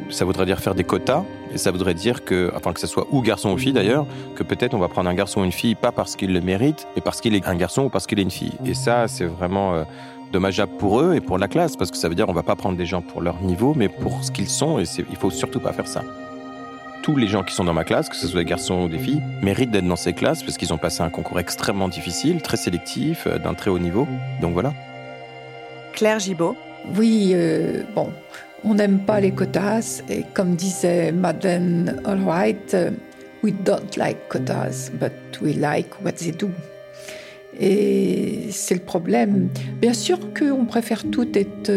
ça 0.09 0.25
voudrait 0.25 0.45
dire 0.45 0.59
faire 0.59 0.75
des 0.75 0.83
quotas, 0.83 1.23
et 1.53 1.57
ça 1.57 1.71
voudrait 1.71 1.93
dire 1.93 2.23
que, 2.23 2.51
enfin 2.55 2.73
que 2.73 2.79
ce 2.79 2.87
soit 2.87 3.07
ou 3.11 3.21
garçon 3.21 3.51
ou 3.51 3.57
fille 3.57 3.73
d'ailleurs, 3.73 4.07
que 4.35 4.43
peut-être 4.43 4.73
on 4.73 4.79
va 4.79 4.87
prendre 4.87 5.09
un 5.09 5.13
garçon 5.13 5.41
ou 5.41 5.43
une 5.43 5.51
fille, 5.51 5.75
pas 5.75 5.91
parce 5.91 6.15
qu'il 6.15 6.33
le 6.33 6.41
mérite, 6.41 6.87
mais 6.95 7.01
parce 7.01 7.21
qu'il 7.21 7.35
est 7.35 7.47
un 7.47 7.55
garçon 7.55 7.83
ou 7.83 7.89
parce 7.89 8.07
qu'il 8.07 8.19
est 8.19 8.23
une 8.23 8.31
fille. 8.31 8.53
Et 8.65 8.73
ça, 8.73 9.07
c'est 9.07 9.25
vraiment 9.25 9.85
dommageable 10.31 10.71
pour 10.79 10.99
eux 10.99 11.13
et 11.13 11.21
pour 11.21 11.37
la 11.37 11.47
classe, 11.47 11.75
parce 11.75 11.91
que 11.91 11.97
ça 11.97 12.09
veut 12.09 12.15
dire 12.15 12.27
on 12.27 12.33
va 12.33 12.41
pas 12.41 12.55
prendre 12.55 12.75
des 12.75 12.87
gens 12.87 13.01
pour 13.01 13.21
leur 13.21 13.39
niveau, 13.41 13.73
mais 13.75 13.87
pour 13.87 14.23
ce 14.23 14.31
qu'ils 14.31 14.49
sont, 14.49 14.79
et 14.79 14.85
il 15.09 15.15
faut 15.15 15.29
surtout 15.29 15.59
pas 15.59 15.73
faire 15.73 15.87
ça 15.87 16.01
tous 17.03 17.17
les 17.17 17.27
gens 17.27 17.43
qui 17.43 17.53
sont 17.53 17.65
dans 17.65 17.73
ma 17.73 17.83
classe, 17.83 18.07
que 18.07 18.15
ce 18.15 18.27
soit 18.27 18.39
des 18.39 18.49
garçons 18.49 18.83
ou 18.83 18.87
des 18.87 18.97
filles, 18.97 19.21
méritent 19.41 19.71
d'être 19.71 19.85
dans 19.85 19.97
ces 19.97 20.13
classes 20.13 20.41
parce 20.41 20.57
qu'ils 20.57 20.73
ont 20.73 20.77
passé 20.77 21.01
un 21.01 21.09
concours 21.09 21.37
extrêmement 21.37 21.89
difficile, 21.89 22.41
très 22.41 22.55
sélectif, 22.55 23.27
euh, 23.27 23.37
d'un 23.37 23.53
très 23.53 23.69
haut 23.69 23.77
niveau. 23.77 24.07
Donc 24.41 24.53
voilà. 24.53 24.73
Claire 25.91 26.19
Gibault. 26.19 26.55
Oui, 26.97 27.31
euh, 27.33 27.83
bon, 27.93 28.09
on 28.63 28.75
n'aime 28.75 28.99
pas 28.99 29.19
les 29.19 29.31
quotas 29.31 30.01
et 30.09 30.23
comme 30.33 30.55
disait 30.55 31.11
Madeleine 31.11 32.01
Albright, 32.05 32.73
euh, 32.73 32.91
we 33.43 33.53
don't 33.53 33.97
like 33.97 34.29
quotas, 34.29 34.89
but 34.93 35.11
we 35.41 35.57
like 35.57 35.89
what 36.03 36.13
they 36.13 36.31
do. 36.31 36.49
Et 37.59 38.47
c'est 38.49 38.75
le 38.75 38.81
problème. 38.81 39.49
Bien 39.79 39.93
sûr 39.93 40.17
qu'on 40.33 40.65
préfère 40.65 41.03
tout 41.11 41.27
être 41.37 41.71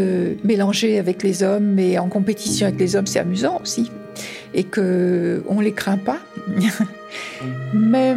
mélangé 0.45 0.99
avec 0.99 1.23
les 1.23 1.43
hommes 1.43 1.79
et 1.79 1.99
en 1.99 2.09
compétition 2.09 2.69
avec 2.69 2.81
les 2.81 2.97
hommes, 2.97 3.07
c'est 3.07 3.19
amusant 3.19 3.61
aussi 3.61 3.91
et 4.57 4.64
que 4.64 5.45
on 5.49 5.61
les 5.61 5.73
craint 5.73 5.99
pas. 5.99 6.19
Mais 7.75 8.16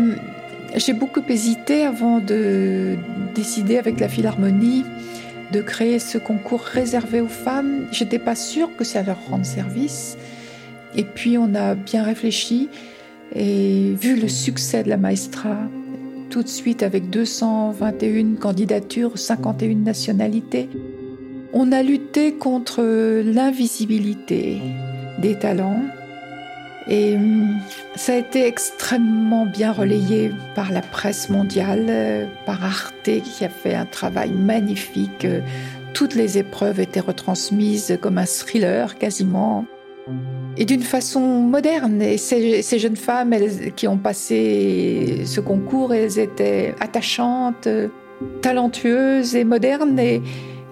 j'ai 0.76 0.94
beaucoup 0.94 1.22
hésité 1.28 1.84
avant 1.84 2.20
de 2.20 2.96
décider 3.36 3.78
avec 3.78 4.00
la 4.00 4.08
Philharmonie 4.08 4.86
de 5.52 5.62
créer 5.62 6.00
ce 6.00 6.18
concours 6.18 6.62
réservé 6.62 7.22
aux 7.22 7.28
femmes. 7.28 7.88
J'étais 7.92 8.20
pas 8.20 8.36
sûre 8.36 8.70
que 8.78 8.84
ça 8.84 9.04
leur 9.04 9.18
rende 9.30 9.46
service. 9.46 10.18
Et 10.96 11.04
puis 11.04 11.38
on 11.38 11.54
a 11.56 11.76
bien 11.76 12.04
réfléchi 12.04 12.70
et 13.36 13.94
vu 14.00 14.20
le 14.20 14.28
succès 14.28 14.84
de 14.84 14.90
la 14.90 14.98
Maestra, 14.98 15.56
tout 16.30 16.42
de 16.42 16.48
suite 16.48 16.84
avec 16.84 17.10
221 17.10 18.36
candidatures, 18.40 19.18
51 19.18 19.76
nationalités, 19.76 20.70
on 21.54 21.72
a 21.72 21.84
lutté 21.84 22.34
contre 22.34 22.82
l'invisibilité 23.24 24.60
des 25.20 25.38
talents 25.38 25.82
et 26.90 27.16
hum, 27.16 27.60
ça 27.96 28.14
a 28.14 28.16
été 28.18 28.46
extrêmement 28.48 29.46
bien 29.46 29.72
relayé 29.72 30.32
par 30.56 30.72
la 30.72 30.82
presse 30.82 31.30
mondiale, 31.30 31.86
euh, 31.88 32.26
par 32.48 32.64
Arte 32.66 33.04
qui 33.04 33.46
a 33.46 33.50
fait 33.50 33.76
un 33.76 33.86
travail 33.86 34.32
magnifique. 34.32 35.24
Euh, 35.24 35.42
toutes 35.94 36.16
les 36.16 36.40
épreuves 36.40 36.80
étaient 36.80 37.00
retransmises 37.00 37.98
comme 38.02 38.18
un 38.18 38.26
thriller 38.26 38.98
quasiment. 38.98 39.66
et 40.58 40.66
d'une 40.66 40.82
façon 40.82 41.20
moderne. 41.20 42.02
Et 42.02 42.18
ces, 42.18 42.80
jeunes 42.80 42.96
femmes 42.96 43.34
elles, 43.34 43.74
qui 43.74 43.88
ont 43.88 43.98
passé 43.98 45.22
ce 45.26 45.40
concours, 45.40 45.94
elles 45.94 46.18
étaient 46.18 46.74
attachantes, 46.80 47.68
talentueuses 48.42 49.36
et 49.36 49.44
modernes. 49.44 50.00
Et 50.00 50.24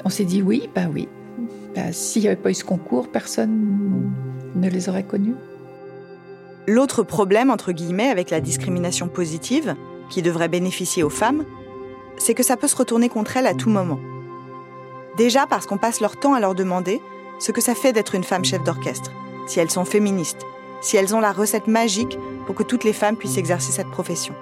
on 0.03 0.09
s'est 0.09 0.25
dit 0.25 0.41
oui, 0.41 0.69
ben 0.73 0.89
oui. 0.91 1.07
Ben, 1.75 1.91
S'il 1.91 2.23
n'y 2.23 2.27
avait 2.27 2.37
pas 2.37 2.49
eu 2.49 2.55
ce 2.55 2.63
concours, 2.63 3.09
personne 3.09 4.11
ne 4.55 4.69
les 4.69 4.89
aurait 4.89 5.03
connues. 5.03 5.35
L'autre 6.69 7.01
problème, 7.01 7.49
entre 7.49 7.71
guillemets, 7.71 8.09
avec 8.09 8.29
la 8.29 8.41
discrimination 8.41 9.07
positive, 9.07 9.75
qui 10.09 10.21
devrait 10.21 10.49
bénéficier 10.49 11.01
aux 11.01 11.09
femmes, 11.09 11.45
c'est 12.17 12.33
que 12.33 12.43
ça 12.43 12.57
peut 12.57 12.67
se 12.67 12.75
retourner 12.75 13.07
contre 13.07 13.37
elles 13.37 13.47
à 13.47 13.53
tout 13.53 13.69
moment. 13.69 13.99
Déjà 15.15 15.47
parce 15.47 15.65
qu'on 15.65 15.77
passe 15.77 16.01
leur 16.01 16.17
temps 16.17 16.33
à 16.33 16.41
leur 16.41 16.55
demander 16.55 17.01
ce 17.39 17.53
que 17.53 17.61
ça 17.61 17.73
fait 17.73 17.93
d'être 17.93 18.15
une 18.15 18.25
femme 18.25 18.43
chef 18.43 18.63
d'orchestre, 18.63 19.11
si 19.47 19.61
elles 19.61 19.71
sont 19.71 19.85
féministes, 19.85 20.45
si 20.81 20.97
elles 20.97 21.15
ont 21.15 21.21
la 21.21 21.31
recette 21.31 21.67
magique 21.67 22.19
pour 22.45 22.55
que 22.55 22.63
toutes 22.63 22.83
les 22.83 22.93
femmes 22.93 23.15
puissent 23.15 23.37
exercer 23.37 23.71
cette 23.71 23.89
profession. 23.89 24.35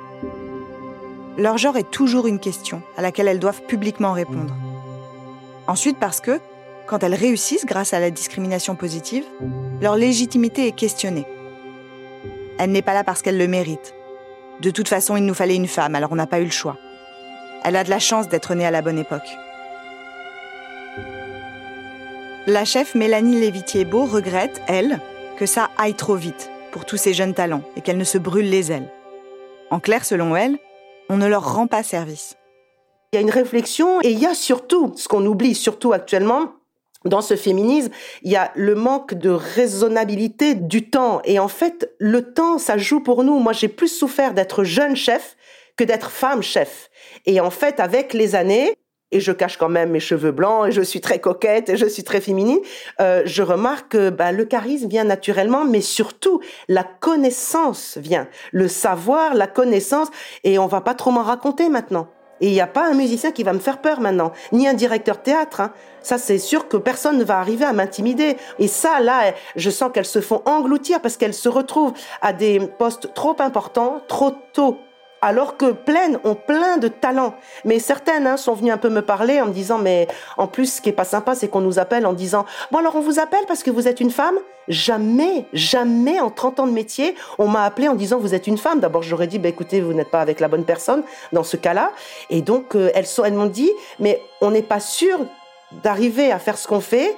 Leur 1.37 1.59
genre 1.59 1.77
est 1.77 1.91
toujours 1.91 2.25
une 2.25 2.39
question 2.39 2.81
à 2.97 3.03
laquelle 3.03 3.27
elles 3.27 3.39
doivent 3.39 3.61
publiquement 3.67 4.13
répondre. 4.13 4.55
Ensuite 5.67 5.99
parce 5.99 6.21
que, 6.21 6.39
quand 6.87 7.03
elles 7.03 7.13
réussissent 7.13 7.65
grâce 7.65 7.93
à 7.93 7.99
la 7.99 8.09
discrimination 8.09 8.75
positive, 8.75 9.25
leur 9.81 9.95
légitimité 9.95 10.67
est 10.67 10.75
questionnée. 10.75 11.25
Elle 12.57 12.71
n'est 12.71 12.81
pas 12.81 12.93
là 12.93 13.03
parce 13.03 13.21
qu'elle 13.21 13.37
le 13.37 13.47
mérite. 13.47 13.93
De 14.61 14.71
toute 14.71 14.87
façon, 14.87 15.17
il 15.17 15.25
nous 15.25 15.33
fallait 15.33 15.55
une 15.55 15.67
femme, 15.67 15.95
alors 15.95 16.11
on 16.11 16.15
n'a 16.15 16.27
pas 16.27 16.39
eu 16.39 16.45
le 16.45 16.51
choix. 16.51 16.77
Elle 17.63 17.75
a 17.75 17.83
de 17.83 17.89
la 17.89 17.99
chance 17.99 18.29
d'être 18.29 18.55
née 18.55 18.65
à 18.65 18.71
la 18.71 18.81
bonne 18.81 18.99
époque. 18.99 19.37
La 22.47 22.63
chef 22.63 22.93
Mélanie 22.95 23.39
Lévitier-Beau 23.39 24.05
regrette, 24.05 24.61
elle, 24.67 24.99
que 25.37 25.45
ça 25.45 25.69
aille 25.77 25.95
trop 25.95 26.15
vite 26.15 26.51
pour 26.71 26.85
tous 26.85 26.97
ces 26.97 27.13
jeunes 27.13 27.33
talents 27.33 27.63
et 27.75 27.81
qu'elle 27.81 27.97
ne 27.97 28.03
se 28.03 28.17
brûle 28.17 28.49
les 28.49 28.71
ailes. 28.71 28.91
En 29.71 29.79
clair, 29.79 30.05
selon 30.05 30.35
elle, 30.35 30.57
on 31.09 31.17
ne 31.17 31.27
leur 31.27 31.55
rend 31.55 31.67
pas 31.67 31.83
service. 31.83 32.37
Il 33.11 33.15
y 33.15 33.19
a 33.19 33.21
une 33.21 33.31
réflexion 33.31 33.99
et 34.01 34.11
il 34.11 34.19
y 34.19 34.25
a 34.25 34.35
surtout, 34.35 34.93
ce 34.95 35.07
qu'on 35.07 35.25
oublie 35.25 35.55
surtout 35.55 35.91
actuellement, 35.91 36.53
dans 37.05 37.21
ce 37.21 37.35
féminisme, 37.35 37.91
il 38.23 38.31
y 38.31 38.35
a 38.35 38.51
le 38.55 38.75
manque 38.75 39.13
de 39.13 39.29
raisonnabilité 39.29 40.55
du 40.55 40.89
temps. 40.89 41.21
Et 41.23 41.39
en 41.39 41.47
fait, 41.47 41.93
le 41.99 42.33
temps, 42.33 42.57
ça 42.57 42.77
joue 42.77 42.99
pour 42.99 43.23
nous. 43.23 43.39
Moi, 43.39 43.53
j'ai 43.53 43.67
plus 43.67 43.87
souffert 43.87 44.33
d'être 44.33 44.63
jeune 44.63 44.95
chef 44.95 45.37
que 45.77 45.83
d'être 45.83 46.09
femme 46.09 46.41
chef. 46.41 46.89
Et 47.25 47.39
en 47.39 47.49
fait, 47.49 47.79
avec 47.79 48.13
les 48.13 48.35
années, 48.35 48.75
et 49.11 49.19
je 49.19 49.31
cache 49.31 49.57
quand 49.57 49.69
même 49.69 49.91
mes 49.91 49.99
cheveux 49.99 50.31
blancs 50.31 50.67
et 50.67 50.71
je 50.71 50.81
suis 50.81 50.99
très 50.99 51.19
coquette 51.19 51.69
et 51.69 51.77
je 51.77 51.85
suis 51.85 52.03
très 52.03 52.19
féminine, 52.19 52.59
euh, 52.99 53.21
je 53.25 53.43
remarque 53.43 53.91
que 53.91 54.09
bah, 54.09 54.31
le 54.31 54.45
charisme 54.45 54.89
vient 54.89 55.03
naturellement, 55.03 55.63
mais 55.63 55.81
surtout 55.81 56.41
la 56.67 56.83
connaissance 56.83 57.97
vient, 57.97 58.27
le 58.51 58.67
savoir, 58.67 59.33
la 59.33 59.47
connaissance, 59.47 60.09
et 60.43 60.59
on 60.59 60.67
va 60.67 60.81
pas 60.81 60.95
trop 60.95 61.11
m'en 61.11 61.23
raconter 61.23 61.69
maintenant. 61.69 62.09
Et 62.41 62.47
il 62.47 62.53
n'y 62.53 62.61
a 62.61 62.67
pas 62.67 62.89
un 62.89 62.93
musicien 62.93 63.31
qui 63.31 63.43
va 63.43 63.53
me 63.53 63.59
faire 63.59 63.79
peur 63.79 64.01
maintenant, 64.01 64.31
ni 64.51 64.67
un 64.67 64.73
directeur 64.73 65.21
théâtre. 65.21 65.61
Hein. 65.61 65.71
Ça, 66.01 66.17
c'est 66.17 66.37
sûr 66.37 66.67
que 66.67 66.77
personne 66.77 67.17
ne 67.17 67.23
va 67.23 67.39
arriver 67.39 67.65
à 67.65 67.73
m'intimider. 67.73 68.37
Et 68.59 68.67
ça, 68.67 68.99
là, 68.99 69.33
je 69.55 69.69
sens 69.69 69.91
qu'elles 69.93 70.05
se 70.05 70.21
font 70.21 70.41
engloutir 70.45 71.01
parce 71.01 71.17
qu'elles 71.17 71.33
se 71.33 71.49
retrouvent 71.49 71.93
à 72.21 72.33
des 72.33 72.59
postes 72.59 73.13
trop 73.13 73.35
importants, 73.39 74.01
trop 74.07 74.33
tôt 74.53 74.77
alors 75.25 75.57
que 75.57 75.71
pleines 75.71 76.19
ont 76.23 76.35
plein 76.35 76.77
de 76.77 76.87
talents. 76.87 77.33
Mais 77.65 77.79
certaines 77.79 78.27
hein, 78.27 78.37
sont 78.37 78.53
venues 78.53 78.71
un 78.71 78.77
peu 78.77 78.89
me 78.89 79.01
parler 79.01 79.41
en 79.41 79.47
me 79.47 79.53
disant, 79.53 79.79
mais 79.79 80.07
en 80.37 80.45
plus, 80.45 80.75
ce 80.75 80.81
qui 80.81 80.89
est 80.89 80.93
pas 80.93 81.03
sympa, 81.03 81.33
c'est 81.33 81.47
qu'on 81.47 81.61
nous 81.61 81.79
appelle 81.79 82.05
en 82.05 82.13
disant, 82.13 82.45
bon 82.71 82.77
alors 82.77 82.95
on 82.95 83.01
vous 83.01 83.19
appelle 83.19 83.43
parce 83.47 83.63
que 83.63 83.71
vous 83.71 83.87
êtes 83.87 83.99
une 83.99 84.11
femme? 84.11 84.35
Jamais, 84.67 85.47
jamais 85.51 86.19
en 86.19 86.29
30 86.29 86.59
ans 86.59 86.67
de 86.67 86.71
métier, 86.71 87.15
on 87.39 87.47
m'a 87.47 87.63
appelé 87.63 87.87
en 87.87 87.95
disant, 87.95 88.19
vous 88.19 88.35
êtes 88.35 88.45
une 88.45 88.59
femme. 88.59 88.79
D'abord, 88.79 89.01
j'aurais 89.01 89.25
dit, 89.25 89.39
bah, 89.39 89.49
écoutez, 89.49 89.81
vous 89.81 89.93
n'êtes 89.93 90.11
pas 90.11 90.21
avec 90.21 90.39
la 90.39 90.47
bonne 90.47 90.63
personne 90.63 91.03
dans 91.33 91.43
ce 91.43 91.57
cas-là. 91.57 91.91
Et 92.29 92.43
donc, 92.43 92.75
euh, 92.75 92.91
elles, 92.93 93.07
elles 93.23 93.33
m'ont 93.33 93.47
dit, 93.47 93.71
mais 93.99 94.21
on 94.41 94.51
n'est 94.51 94.61
pas 94.61 94.79
sûr 94.79 95.17
d'arriver 95.83 96.31
à 96.31 96.37
faire 96.37 96.57
ce 96.57 96.67
qu'on 96.67 96.81
fait 96.81 97.15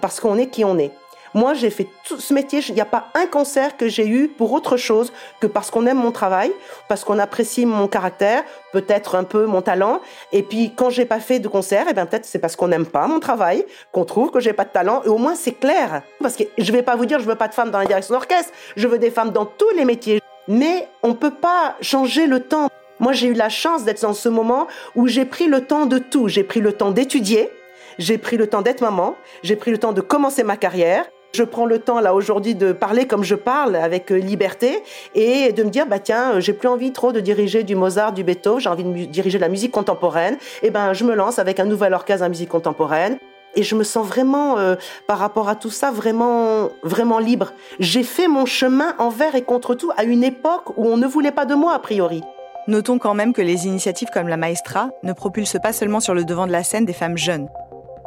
parce 0.00 0.18
qu'on 0.18 0.38
est 0.38 0.46
qui 0.46 0.64
on 0.64 0.78
est. 0.78 0.92
Moi, 1.34 1.54
j'ai 1.54 1.70
fait 1.70 1.86
tout 2.04 2.18
ce 2.18 2.34
métier. 2.34 2.60
Il 2.68 2.74
n'y 2.74 2.80
a 2.80 2.86
pas 2.86 3.08
un 3.14 3.26
concert 3.26 3.76
que 3.76 3.88
j'ai 3.88 4.06
eu 4.06 4.28
pour 4.28 4.52
autre 4.52 4.76
chose 4.76 5.12
que 5.40 5.46
parce 5.46 5.70
qu'on 5.70 5.86
aime 5.86 5.98
mon 5.98 6.10
travail, 6.10 6.52
parce 6.88 7.04
qu'on 7.04 7.18
apprécie 7.18 7.66
mon 7.66 7.86
caractère, 7.86 8.42
peut-être 8.72 9.14
un 9.14 9.24
peu 9.24 9.46
mon 9.46 9.62
talent. 9.62 10.00
Et 10.32 10.42
puis, 10.42 10.72
quand 10.74 10.90
j'ai 10.90 11.04
pas 11.04 11.20
fait 11.20 11.38
de 11.38 11.48
concert, 11.48 11.86
eh 11.88 11.94
bien, 11.94 12.06
peut-être 12.06 12.24
c'est 12.24 12.40
parce 12.40 12.56
qu'on 12.56 12.68
n'aime 12.68 12.86
pas 12.86 13.06
mon 13.06 13.20
travail, 13.20 13.64
qu'on 13.92 14.04
trouve 14.04 14.30
que 14.30 14.40
j'ai 14.40 14.52
pas 14.52 14.64
de 14.64 14.70
talent. 14.70 15.02
Et 15.04 15.08
au 15.08 15.18
moins, 15.18 15.34
c'est 15.36 15.52
clair. 15.52 16.02
Parce 16.20 16.34
que 16.34 16.44
je 16.58 16.72
vais 16.72 16.82
pas 16.82 16.96
vous 16.96 17.06
dire, 17.06 17.20
je 17.20 17.26
veux 17.26 17.36
pas 17.36 17.48
de 17.48 17.54
femmes 17.54 17.70
dans 17.70 17.78
la 17.78 17.86
direction 17.86 18.14
d'orchestre. 18.14 18.52
Je 18.76 18.88
veux 18.88 18.98
des 18.98 19.10
femmes 19.10 19.30
dans 19.30 19.46
tous 19.46 19.70
les 19.76 19.84
métiers. 19.84 20.20
Mais 20.48 20.88
on 21.02 21.14
peut 21.14 21.34
pas 21.34 21.76
changer 21.80 22.26
le 22.26 22.40
temps. 22.40 22.68
Moi, 22.98 23.12
j'ai 23.12 23.28
eu 23.28 23.34
la 23.34 23.48
chance 23.48 23.84
d'être 23.84 24.02
dans 24.02 24.14
ce 24.14 24.28
moment 24.28 24.66
où 24.96 25.06
j'ai 25.06 25.24
pris 25.24 25.46
le 25.46 25.64
temps 25.64 25.86
de 25.86 25.98
tout. 25.98 26.28
J'ai 26.28 26.42
pris 26.42 26.60
le 26.60 26.72
temps 26.72 26.90
d'étudier. 26.90 27.50
J'ai 27.98 28.18
pris 28.18 28.36
le 28.36 28.46
temps 28.46 28.62
d'être 28.62 28.80
maman. 28.80 29.14
J'ai 29.42 29.56
pris 29.56 29.70
le 29.70 29.78
temps 29.78 29.92
de 29.92 30.00
commencer 30.00 30.42
ma 30.42 30.56
carrière. 30.56 31.06
Je 31.32 31.44
prends 31.44 31.66
le 31.66 31.78
temps 31.78 32.00
là 32.00 32.12
aujourd'hui 32.12 32.56
de 32.56 32.72
parler 32.72 33.06
comme 33.06 33.22
je 33.22 33.36
parle 33.36 33.76
avec 33.76 34.10
euh, 34.10 34.16
liberté 34.16 34.82
et 35.14 35.52
de 35.52 35.62
me 35.62 35.70
dire 35.70 35.86
bah 35.86 36.00
tiens 36.00 36.32
euh, 36.34 36.40
j'ai 36.40 36.52
plus 36.52 36.66
envie 36.66 36.92
trop 36.92 37.12
de 37.12 37.20
diriger 37.20 37.62
du 37.62 37.76
Mozart, 37.76 38.12
du 38.12 38.24
Beethoven, 38.24 38.58
j'ai 38.58 38.68
envie 38.68 38.82
de 38.82 39.04
diriger 39.04 39.38
de 39.38 39.42
la 39.42 39.48
musique 39.48 39.70
contemporaine. 39.70 40.34
Et 40.62 40.66
eh 40.66 40.70
ben 40.70 40.92
je 40.92 41.04
me 41.04 41.14
lance 41.14 41.38
avec 41.38 41.60
un 41.60 41.66
nouvel 41.66 41.94
orchestre 41.94 42.24
de 42.24 42.30
musique 42.30 42.48
contemporaine. 42.48 43.16
Et 43.54 43.62
je 43.62 43.74
me 43.74 43.82
sens 43.82 44.06
vraiment, 44.06 44.58
euh, 44.58 44.76
par 45.06 45.18
rapport 45.18 45.48
à 45.48 45.56
tout 45.56 45.70
ça, 45.70 45.90
vraiment, 45.90 46.68
vraiment 46.84 47.18
libre. 47.18 47.52
J'ai 47.80 48.04
fait 48.04 48.28
mon 48.28 48.46
chemin 48.46 48.94
envers 48.98 49.34
et 49.34 49.42
contre 49.42 49.74
tout 49.74 49.90
à 49.96 50.04
une 50.04 50.22
époque 50.22 50.76
où 50.76 50.86
on 50.86 50.96
ne 50.96 51.06
voulait 51.06 51.32
pas 51.32 51.46
de 51.46 51.54
moi 51.54 51.74
a 51.74 51.78
priori. 51.80 52.22
Notons 52.68 52.98
quand 52.98 53.14
même 53.14 53.32
que 53.32 53.42
les 53.42 53.66
initiatives 53.66 54.10
comme 54.12 54.28
la 54.28 54.36
Maestra 54.36 54.90
ne 55.02 55.12
propulsent 55.12 55.58
pas 55.60 55.72
seulement 55.72 55.98
sur 55.98 56.14
le 56.14 56.24
devant 56.24 56.46
de 56.46 56.52
la 56.52 56.62
scène 56.62 56.84
des 56.84 56.92
femmes 56.92 57.18
jeunes. 57.18 57.48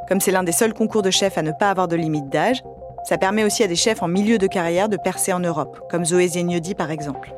Comme 0.08 0.22
c'est 0.22 0.32
l'un 0.32 0.44
des 0.44 0.52
seuls 0.52 0.74
concours 0.74 1.02
de 1.02 1.12
chefs 1.12 1.38
à 1.38 1.42
ne 1.42 1.52
pas 1.52 1.70
avoir 1.70 1.88
de 1.88 1.96
limite 1.96 2.30
d'âge, 2.30 2.64
ça 3.04 3.18
permet 3.18 3.44
aussi 3.44 3.64
à 3.64 3.68
des 3.68 3.76
chefs 3.76 4.02
en 4.02 4.08
milieu 4.08 4.38
de 4.38 4.48
carrière 4.48 4.90
de 4.90 4.98
percer 4.98 5.34
en 5.34 5.40
Europe, 5.40 5.80
comme 5.90 6.06
Zoé 6.06 6.28
Zignodi 6.28 6.76
par 6.76 6.92
exemple. 6.92 7.34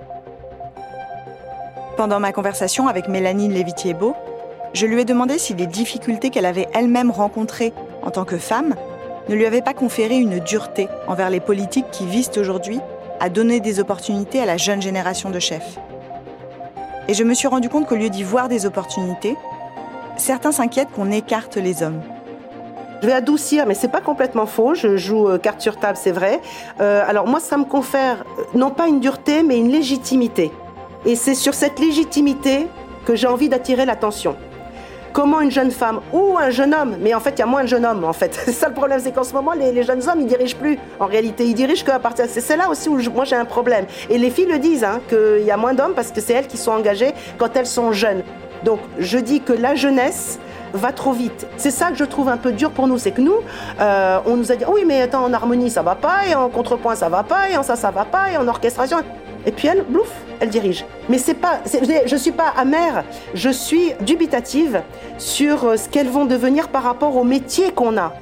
Pendant 1.98 2.20
ma 2.20 2.34
conversation 2.34 2.88
avec 2.88 3.08
Mélanie 3.08 3.48
Lévitier-Beau, 3.48 4.16
je 4.74 4.86
lui 4.86 5.02
ai 5.02 5.06
demandé 5.06 5.38
si 5.38 5.54
les 5.54 5.68
difficultés 5.68 6.30
qu'elle 6.30 6.46
avait 6.46 6.68
elle-même 6.74 7.10
rencontrées 7.10 7.74
en 8.04 8.12
tant 8.12 8.26
que 8.26 8.38
femme 8.38 8.76
ne 9.30 9.36
lui 9.36 9.46
avaient 9.46 9.62
pas 9.62 9.74
conféré 9.74 10.18
une 10.18 10.40
dureté 10.40 10.88
envers 11.08 11.30
les 11.30 11.40
politiques 11.40 11.90
qui 11.92 12.06
visent 12.06 12.32
aujourd'hui 12.38 12.80
à 13.20 13.30
donner 13.30 13.60
des 13.60 13.80
opportunités 13.80 14.42
à 14.42 14.46
la 14.46 14.58
jeune 14.58 14.82
génération 14.82 15.30
de 15.30 15.40
chefs. 15.40 15.80
Et 17.08 17.14
je 17.14 17.24
me 17.24 17.34
suis 17.34 17.48
rendu 17.48 17.70
compte 17.70 17.88
qu'au 17.88 17.96
lieu 17.96 18.10
d'y 18.10 18.24
voir 18.24 18.50
des 18.50 18.66
opportunités, 18.66 19.36
certains 20.18 20.52
s'inquiètent 20.52 20.92
qu'on 20.92 21.12
écarte 21.12 21.56
les 21.56 21.82
hommes. 21.82 22.02
Je 23.02 23.08
vais 23.08 23.14
adoucir, 23.14 23.66
mais 23.68 23.74
c'est 23.74 23.90
pas 23.90 24.02
complètement 24.02 24.46
faux. 24.46 24.74
Je 24.74 24.98
joue 24.98 25.28
euh, 25.28 25.38
carte 25.38 25.62
sur 25.62 25.78
table, 25.78 25.98
c'est 26.02 26.12
vrai. 26.12 26.42
Euh, 26.80 27.04
alors 27.08 27.28
moi, 27.28 27.40
ça 27.40 27.58
me 27.58 27.66
confère 27.66 28.24
euh, 28.40 28.44
non 28.54 28.72
pas 28.72 28.88
une 28.88 29.00
dureté, 29.00 29.44
mais 29.44 29.58
une 29.58 29.70
légitimité. 29.70 30.52
Et 31.06 31.16
c'est 31.16 31.36
sur 31.36 31.54
cette 31.54 31.80
légitimité 31.80 32.68
que 33.06 33.16
j'ai 33.16 33.28
envie 33.28 33.50
d'attirer 33.50 33.86
l'attention. 33.86 34.36
Comment 35.14 35.40
une 35.40 35.52
jeune 35.52 35.72
femme 35.72 36.02
ou 36.12 36.38
un 36.38 36.50
jeune 36.50 36.74
homme, 36.74 36.98
mais 37.00 37.14
en 37.14 37.22
fait 37.22 37.32
il 37.38 37.40
y 37.40 37.42
a 37.42 37.46
moins 37.46 37.64
de 37.64 37.68
jeunes 37.68 37.86
hommes 37.86 38.04
en 38.04 38.12
fait. 38.12 38.34
C'est 38.46 38.52
ça 38.52 38.68
le 38.68 38.74
problème, 38.74 39.00
c'est 39.00 39.14
qu'en 39.14 39.24
ce 39.24 39.32
moment 39.32 39.54
les, 39.54 39.82
jeunes 39.84 40.02
hommes 40.10 40.20
ils 40.20 40.28
dirigent 40.28 40.58
plus. 40.58 40.78
En 41.00 41.06
réalité 41.06 41.46
ils 41.46 41.54
dirigent 41.54 41.86
qu'à 41.86 42.00
partir. 42.00 42.26
C'est 42.28 42.58
là 42.58 42.70
aussi 42.70 42.90
où 42.90 43.00
moi 43.14 43.24
j'ai 43.24 43.38
un 43.38 43.46
problème. 43.46 43.86
Et 44.10 44.18
les 44.18 44.30
filles 44.30 44.48
le 44.48 44.60
disent 44.60 44.84
hein, 44.84 45.00
qu'il 45.08 45.46
y 45.46 45.52
a 45.52 45.56
moins 45.56 45.74
d'hommes 45.74 45.94
parce 45.96 46.12
que 46.12 46.20
c'est 46.20 46.34
elles 46.34 46.48
qui 46.48 46.58
sont 46.58 46.72
engagées 46.72 47.14
quand 47.38 47.56
elles 47.56 47.66
sont 47.66 47.94
jeunes. 47.94 48.24
Donc 48.66 48.80
je 49.00 49.18
dis 49.18 49.40
que 49.40 49.54
la 49.54 49.76
jeunesse 49.76 50.38
va 50.74 50.92
trop 50.92 51.12
vite. 51.12 51.48
C'est 51.58 51.72
ça 51.72 51.90
que 51.90 51.96
je 51.96 52.04
trouve 52.04 52.30
un 52.30 52.38
peu 52.38 52.52
dur 52.52 52.72
pour 52.72 52.88
nous, 52.88 52.98
c'est 52.98 53.12
que 53.12 53.22
nous, 53.22 53.40
euh, 53.80 54.20
on 54.26 54.36
nous 54.36 54.52
a 54.52 54.56
dit, 54.56 54.66
oui, 54.68 54.84
mais 54.86 55.02
attends, 55.02 55.24
en 55.24 55.34
harmonie 55.34 55.70
ça 55.70 55.82
va 55.82 55.96
pas, 55.96 56.28
et 56.28 56.36
en 56.36 56.50
contrepoint 56.50 56.96
ça 56.96 57.10
va 57.10 57.24
pas, 57.24 57.50
et 57.50 57.58
en 57.58 57.64
ça 57.64 57.76
ça 57.76 57.92
va 57.92 58.06
pas, 58.06 58.32
et 58.32 58.38
en 58.38 58.48
orchestration. 58.48 58.98
Et 59.46 59.52
puis 59.52 59.68
elle, 59.68 59.84
blouf, 59.84 60.12
elle 60.40 60.50
dirige. 60.50 60.86
Mais 61.08 61.18
c'est 61.18 61.36
pas, 61.36 61.60
je 62.06 62.16
suis 62.16 62.32
pas 62.32 62.52
amère, 62.58 63.04
je 63.34 63.50
suis 63.50 63.94
dubitative 64.02 64.82
sur 65.18 65.66
euh, 65.66 65.78
ce 65.78 65.88
qu'elles 65.88 66.10
vont 66.10 66.26
devenir 66.26 66.70
par 66.70 66.84
rapport 66.84 67.16
au 67.16 67.24
métier 67.24 67.72
qu'on 67.72 67.98
a. 67.98 68.14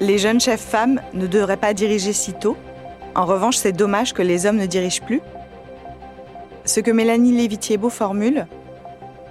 Les 0.00 0.16
jeunes 0.16 0.40
chefs 0.40 0.60
femmes 0.60 1.00
ne 1.12 1.26
devraient 1.26 1.56
pas 1.56 1.74
diriger 1.74 2.12
si 2.12 2.32
tôt. 2.32 2.56
En 3.14 3.26
revanche, 3.26 3.56
c'est 3.56 3.72
dommage 3.72 4.14
que 4.14 4.22
les 4.22 4.46
hommes 4.46 4.56
ne 4.56 4.66
dirigent 4.66 5.04
plus. 5.04 5.20
Ce 6.64 6.80
que 6.80 6.90
Mélanie 6.90 7.32
Lévitier-Beau 7.32 7.90
formule, 7.90 8.46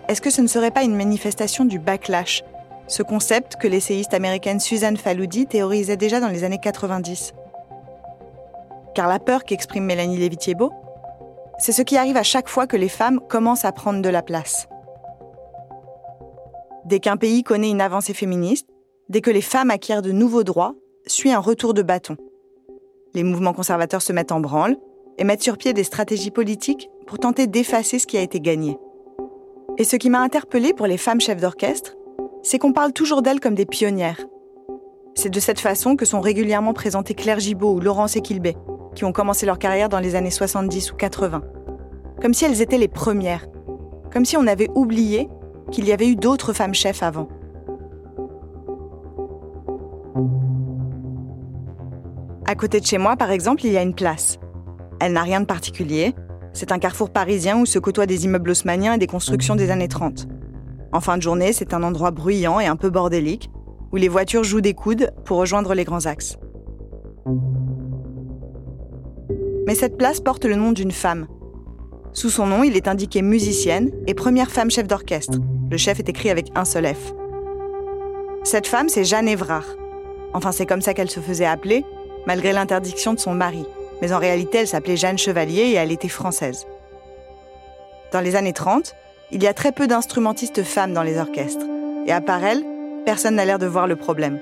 est-ce 0.10 0.22
que 0.22 0.32
ce 0.32 0.42
ne 0.42 0.48
serait 0.48 0.72
pas 0.72 0.82
une 0.82 0.96
manifestation 0.96 1.66
du 1.66 1.78
backlash? 1.78 2.44
Ce 2.88 3.04
concept 3.04 3.58
que 3.58 3.68
l'essayiste 3.68 4.16
américaine 4.16 4.60
Suzanne 4.60 4.98
Faloudi 4.98 5.46
théorisait 5.46 5.98
déjà 5.98 6.20
dans 6.20 6.30
les 6.30 6.44
années 6.44 6.60
90. 6.60 7.36
Car 8.96 9.08
la 9.08 9.20
peur 9.20 9.44
qu'exprime 9.44 9.86
Mélanie 9.86 10.18
Lévitier-Beau, 10.18 10.74
c'est 11.60 11.72
ce 11.72 11.84
qui 11.84 11.96
arrive 11.96 12.18
à 12.18 12.24
chaque 12.24 12.50
fois 12.50 12.66
que 12.66 12.76
les 12.76 12.90
femmes 12.90 13.20
commencent 13.30 13.66
à 13.66 13.72
prendre 13.72 14.02
de 14.02 14.10
la 14.10 14.24
place. 14.24 14.68
Dès 16.86 17.00
qu'un 17.00 17.18
pays 17.18 17.44
connaît 17.44 17.70
une 17.70 17.82
avancée 17.82 18.16
féministe, 18.16 18.68
dès 19.10 19.22
que 19.22 19.30
les 19.30 19.42
femmes 19.42 19.70
acquièrent 19.70 20.02
de 20.02 20.12
nouveaux 20.12 20.44
droits, 20.44 20.74
suit 21.06 21.32
un 21.32 21.40
retour 21.40 21.76
de 21.76 21.84
bâton. 21.84 22.18
les 23.14 23.24
mouvements 23.24 23.54
conservateurs 23.54 24.02
se 24.02 24.14
mettent 24.14 24.32
en 24.32 24.40
branle 24.40 24.76
et 25.20 25.24
mettent 25.24 25.44
sur 25.44 25.58
pied 25.58 25.74
des 25.74 25.84
stratégies 25.84 26.32
politiques 26.32 26.90
pour 27.06 27.20
tenter 27.20 27.46
d'effacer 27.46 28.00
ce 28.00 28.08
qui 28.08 28.18
a 28.18 28.22
été 28.22 28.40
gagné. 28.40 28.76
Et 29.80 29.86
ce 29.86 29.96
qui 29.96 30.10
m'a 30.10 30.20
interpellée 30.20 30.74
pour 30.74 30.88
les 30.88 30.98
femmes 30.98 31.22
chefs 31.22 31.40
d'orchestre, 31.40 31.96
c'est 32.44 32.60
qu'on 32.60 32.74
parle 32.74 32.92
toujours 32.92 33.22
d'elles 33.22 33.40
comme 33.40 33.56
des 33.56 33.66
pionnières. 33.66 34.20
C'est 35.16 35.30
de 35.30 35.40
cette 35.40 35.62
façon 35.62 35.96
que 35.96 36.04
sont 36.04 36.20
régulièrement 36.20 36.74
présentées 36.74 37.14
Claire 37.14 37.40
Gibault 37.40 37.76
ou 37.76 37.80
Laurence 37.80 38.18
Equilbé, 38.18 38.58
qui 38.94 39.06
ont 39.06 39.14
commencé 39.14 39.46
leur 39.46 39.58
carrière 39.58 39.88
dans 39.88 40.00
les 40.00 40.16
années 40.16 40.32
70 40.32 40.92
ou 40.92 40.96
80. 40.98 41.44
Comme 42.22 42.34
si 42.34 42.44
elles 42.44 42.62
étaient 42.62 42.78
les 42.78 42.90
premières. 42.90 43.48
Comme 44.12 44.26
si 44.26 44.36
on 44.36 44.48
avait 44.48 44.70
oublié 44.76 45.30
qu'il 45.72 45.86
y 45.88 45.94
avait 45.94 46.10
eu 46.10 46.18
d'autres 46.18 46.52
femmes 46.52 46.74
chefs 46.74 47.02
avant. 47.02 47.30
À 52.46 52.56
côté 52.56 52.82
de 52.82 52.86
chez 52.86 52.98
moi, 52.98 53.16
par 53.16 53.32
exemple, 53.32 53.66
il 53.66 53.72
y 53.72 53.78
a 53.78 53.82
une 53.82 53.96
place. 53.96 54.40
Elle 55.00 55.14
n'a 55.14 55.24
rien 55.24 55.40
de 55.40 55.46
particulier. 55.46 56.14
C'est 56.54 56.72
un 56.72 56.80
carrefour 56.80 57.10
parisien 57.10 57.60
où 57.60 57.66
se 57.66 57.80
côtoient 57.80 58.06
des 58.06 58.26
immeubles 58.26 58.52
haussmanniens 58.52 58.94
et 58.94 58.98
des 58.98 59.08
constructions 59.08 59.56
des 59.56 59.72
années 59.72 59.88
30. 59.88 60.28
En 60.92 61.02
fin 61.02 61.18
de 61.18 61.22
journée, 61.22 61.54
c'est 61.54 61.74
un 61.74 61.84
endroit 61.84 62.12
bruyant 62.12 62.60
et 62.60 62.66
un 62.66 62.76
peu 62.76 62.90
bordélique, 62.90 63.50
où 63.92 63.96
les 63.96 64.08
voitures 64.08 64.44
jouent 64.44 64.62
des 64.62 64.74
coudes 64.74 65.12
pour 65.26 65.38
rejoindre 65.38 65.74
les 65.74 65.84
grands 65.84 66.06
axes. 66.06 66.38
Mais 69.68 69.76
cette 69.76 69.98
place 69.98 70.20
porte 70.20 70.46
le 70.46 70.56
nom 70.56 70.72
d'une 70.72 70.92
femme. 70.92 71.28
Sous 72.14 72.32
son 72.32 72.48
nom, 72.48 72.64
il 72.64 72.76
est 72.76 72.88
indiqué 72.88 73.22
musicienne 73.22 73.92
et 74.08 74.16
première 74.16 74.50
femme 74.50 74.72
chef 74.72 74.88
d'orchestre. 74.88 75.38
Le 75.70 75.78
chef 75.78 76.00
est 76.00 76.10
écrit 76.10 76.32
avec 76.32 76.48
un 76.56 76.66
seul 76.66 76.88
F. 76.88 77.14
Cette 78.44 78.66
femme, 78.68 78.90
c'est 78.90 79.04
Jeanne 79.04 79.28
Évrard. 79.28 79.76
Enfin, 80.34 80.52
c'est 80.52 80.66
comme 80.66 80.82
ça 80.82 80.96
qu'elle 80.96 81.10
se 81.10 81.20
faisait 81.20 81.46
appeler, 81.46 81.86
malgré 82.26 82.52
l'interdiction 82.52 83.14
de 83.14 83.20
son 83.20 83.36
mari. 83.36 83.66
Mais 84.02 84.14
en 84.14 84.20
réalité, 84.20 84.60
elle 84.60 84.68
s'appelait 84.68 84.98
Jeanne 84.98 85.18
Chevalier 85.18 85.64
et 85.64 85.74
elle 85.74 85.92
était 85.92 86.08
française. 86.08 86.66
Dans 88.12 88.22
les 88.22 88.36
années 88.36 88.54
30, 88.54 88.96
il 89.32 89.44
y 89.44 89.48
a 89.48 89.54
très 89.54 89.72
peu 89.72 89.88
d'instrumentistes 89.88 90.64
femmes 90.64 90.94
dans 90.94 91.04
les 91.04 91.20
orchestres. 91.20 91.66
Et 92.08 92.12
à 92.12 92.22
part 92.22 92.44
elle, 92.44 92.64
personne 93.06 93.36
n'a 93.36 93.46
l'air 93.46 93.60
de 93.60 93.68
voir 93.68 93.88
le 93.88 93.96
problème. 93.96 94.40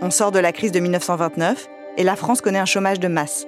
On 0.00 0.10
sort 0.10 0.30
de 0.30 0.38
la 0.38 0.52
crise 0.52 0.72
de 0.72 0.80
1929 0.80 1.68
et 1.96 2.04
la 2.04 2.16
France 2.16 2.40
connaît 2.40 2.58
un 2.58 2.66
chômage 2.66 3.00
de 3.00 3.08
masse. 3.08 3.46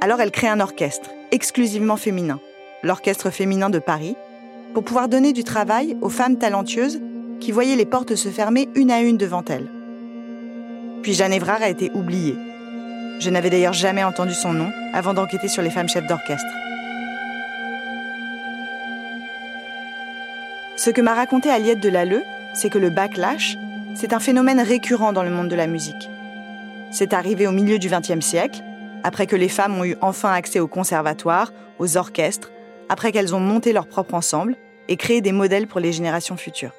Alors 0.00 0.20
elle 0.20 0.30
crée 0.30 0.48
un 0.48 0.60
orchestre, 0.60 1.10
exclusivement 1.30 1.96
féminin, 1.96 2.40
l'Orchestre 2.82 3.30
féminin 3.30 3.70
de 3.70 3.78
Paris, 3.78 4.16
pour 4.74 4.84
pouvoir 4.84 5.08
donner 5.08 5.32
du 5.32 5.44
travail 5.44 5.96
aux 6.00 6.08
femmes 6.08 6.38
talentueuses 6.38 7.00
qui 7.40 7.52
voyaient 7.52 7.76
les 7.76 7.86
portes 7.86 8.16
se 8.16 8.28
fermer 8.28 8.68
une 8.74 8.90
à 8.90 9.00
une 9.00 9.16
devant 9.16 9.44
elles. 9.44 9.70
Puis 11.02 11.14
Jeanne 11.14 11.32
a 11.32 11.68
été 11.68 11.90
oubliée. 11.94 12.36
Je 13.18 13.28
n'avais 13.30 13.50
d'ailleurs 13.50 13.72
jamais 13.72 14.04
entendu 14.04 14.34
son 14.34 14.52
nom 14.52 14.70
avant 14.92 15.14
d'enquêter 15.14 15.48
sur 15.48 15.62
les 15.62 15.70
femmes 15.70 15.88
chefs 15.88 16.06
d'orchestre. 16.06 16.46
Ce 20.76 20.90
que 20.90 21.00
m'a 21.00 21.14
raconté 21.14 21.50
Aliette 21.50 21.80
de 21.80 21.88
Lalleux, 21.88 22.22
c'est 22.54 22.70
que 22.70 22.78
le 22.78 22.90
backlash, 22.90 23.56
c'est 23.94 24.12
un 24.12 24.20
phénomène 24.20 24.60
récurrent 24.60 25.12
dans 25.12 25.22
le 25.22 25.30
monde 25.30 25.48
de 25.48 25.56
la 25.56 25.66
musique. 25.66 26.08
C'est 26.90 27.12
arrivé 27.12 27.46
au 27.46 27.52
milieu 27.52 27.78
du 27.78 27.88
XXe 27.88 28.24
siècle, 28.24 28.62
après 29.04 29.26
que 29.26 29.36
les 29.36 29.48
femmes 29.48 29.78
ont 29.78 29.84
eu 29.84 29.96
enfin 30.00 30.32
accès 30.32 30.60
aux 30.60 30.68
conservatoires, 30.68 31.52
aux 31.78 31.96
orchestres, 31.96 32.50
après 32.88 33.12
qu'elles 33.12 33.34
ont 33.34 33.40
monté 33.40 33.72
leur 33.72 33.86
propre 33.86 34.14
ensemble 34.14 34.56
et 34.88 34.96
créé 34.96 35.20
des 35.20 35.32
modèles 35.32 35.66
pour 35.66 35.80
les 35.80 35.92
générations 35.92 36.36
futures. 36.36 36.72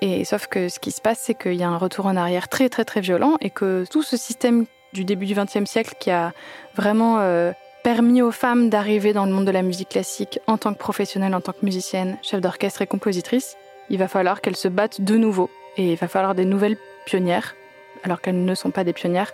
Et 0.00 0.24
sauf 0.24 0.46
que 0.46 0.68
ce 0.68 0.78
qui 0.78 0.90
se 0.90 1.00
passe, 1.00 1.20
c'est 1.20 1.34
qu'il 1.34 1.54
y 1.54 1.62
a 1.62 1.68
un 1.68 1.78
retour 1.78 2.06
en 2.06 2.16
arrière 2.16 2.48
très 2.48 2.68
très 2.68 2.84
très 2.84 3.00
violent 3.00 3.36
et 3.40 3.50
que 3.50 3.84
tout 3.90 4.02
ce 4.02 4.16
système 4.16 4.66
du 4.92 5.04
début 5.04 5.26
du 5.26 5.34
XXe 5.34 5.64
siècle 5.64 5.94
qui 5.98 6.10
a 6.10 6.32
vraiment 6.74 7.18
euh, 7.20 7.52
permis 7.82 8.22
aux 8.22 8.30
femmes 8.30 8.70
d'arriver 8.70 9.12
dans 9.12 9.26
le 9.26 9.32
monde 9.32 9.44
de 9.44 9.50
la 9.50 9.62
musique 9.62 9.90
classique 9.90 10.40
en 10.46 10.56
tant 10.56 10.72
que 10.72 10.78
professionnelles, 10.78 11.34
en 11.34 11.40
tant 11.40 11.52
que 11.52 11.64
musiciennes, 11.64 12.16
chef 12.22 12.40
d'orchestre 12.40 12.82
et 12.82 12.86
compositrices, 12.86 13.56
il 13.90 13.98
va 13.98 14.08
falloir 14.08 14.40
qu'elles 14.40 14.56
se 14.56 14.68
battent 14.68 15.00
de 15.00 15.16
nouveau. 15.16 15.50
Et 15.76 15.92
il 15.92 15.96
va 15.96 16.08
falloir 16.08 16.34
des 16.34 16.44
nouvelles 16.44 16.76
pionnières, 17.04 17.54
alors 18.02 18.20
qu'elles 18.20 18.44
ne 18.44 18.54
sont 18.54 18.70
pas 18.70 18.84
des 18.84 18.92
pionnières, 18.92 19.32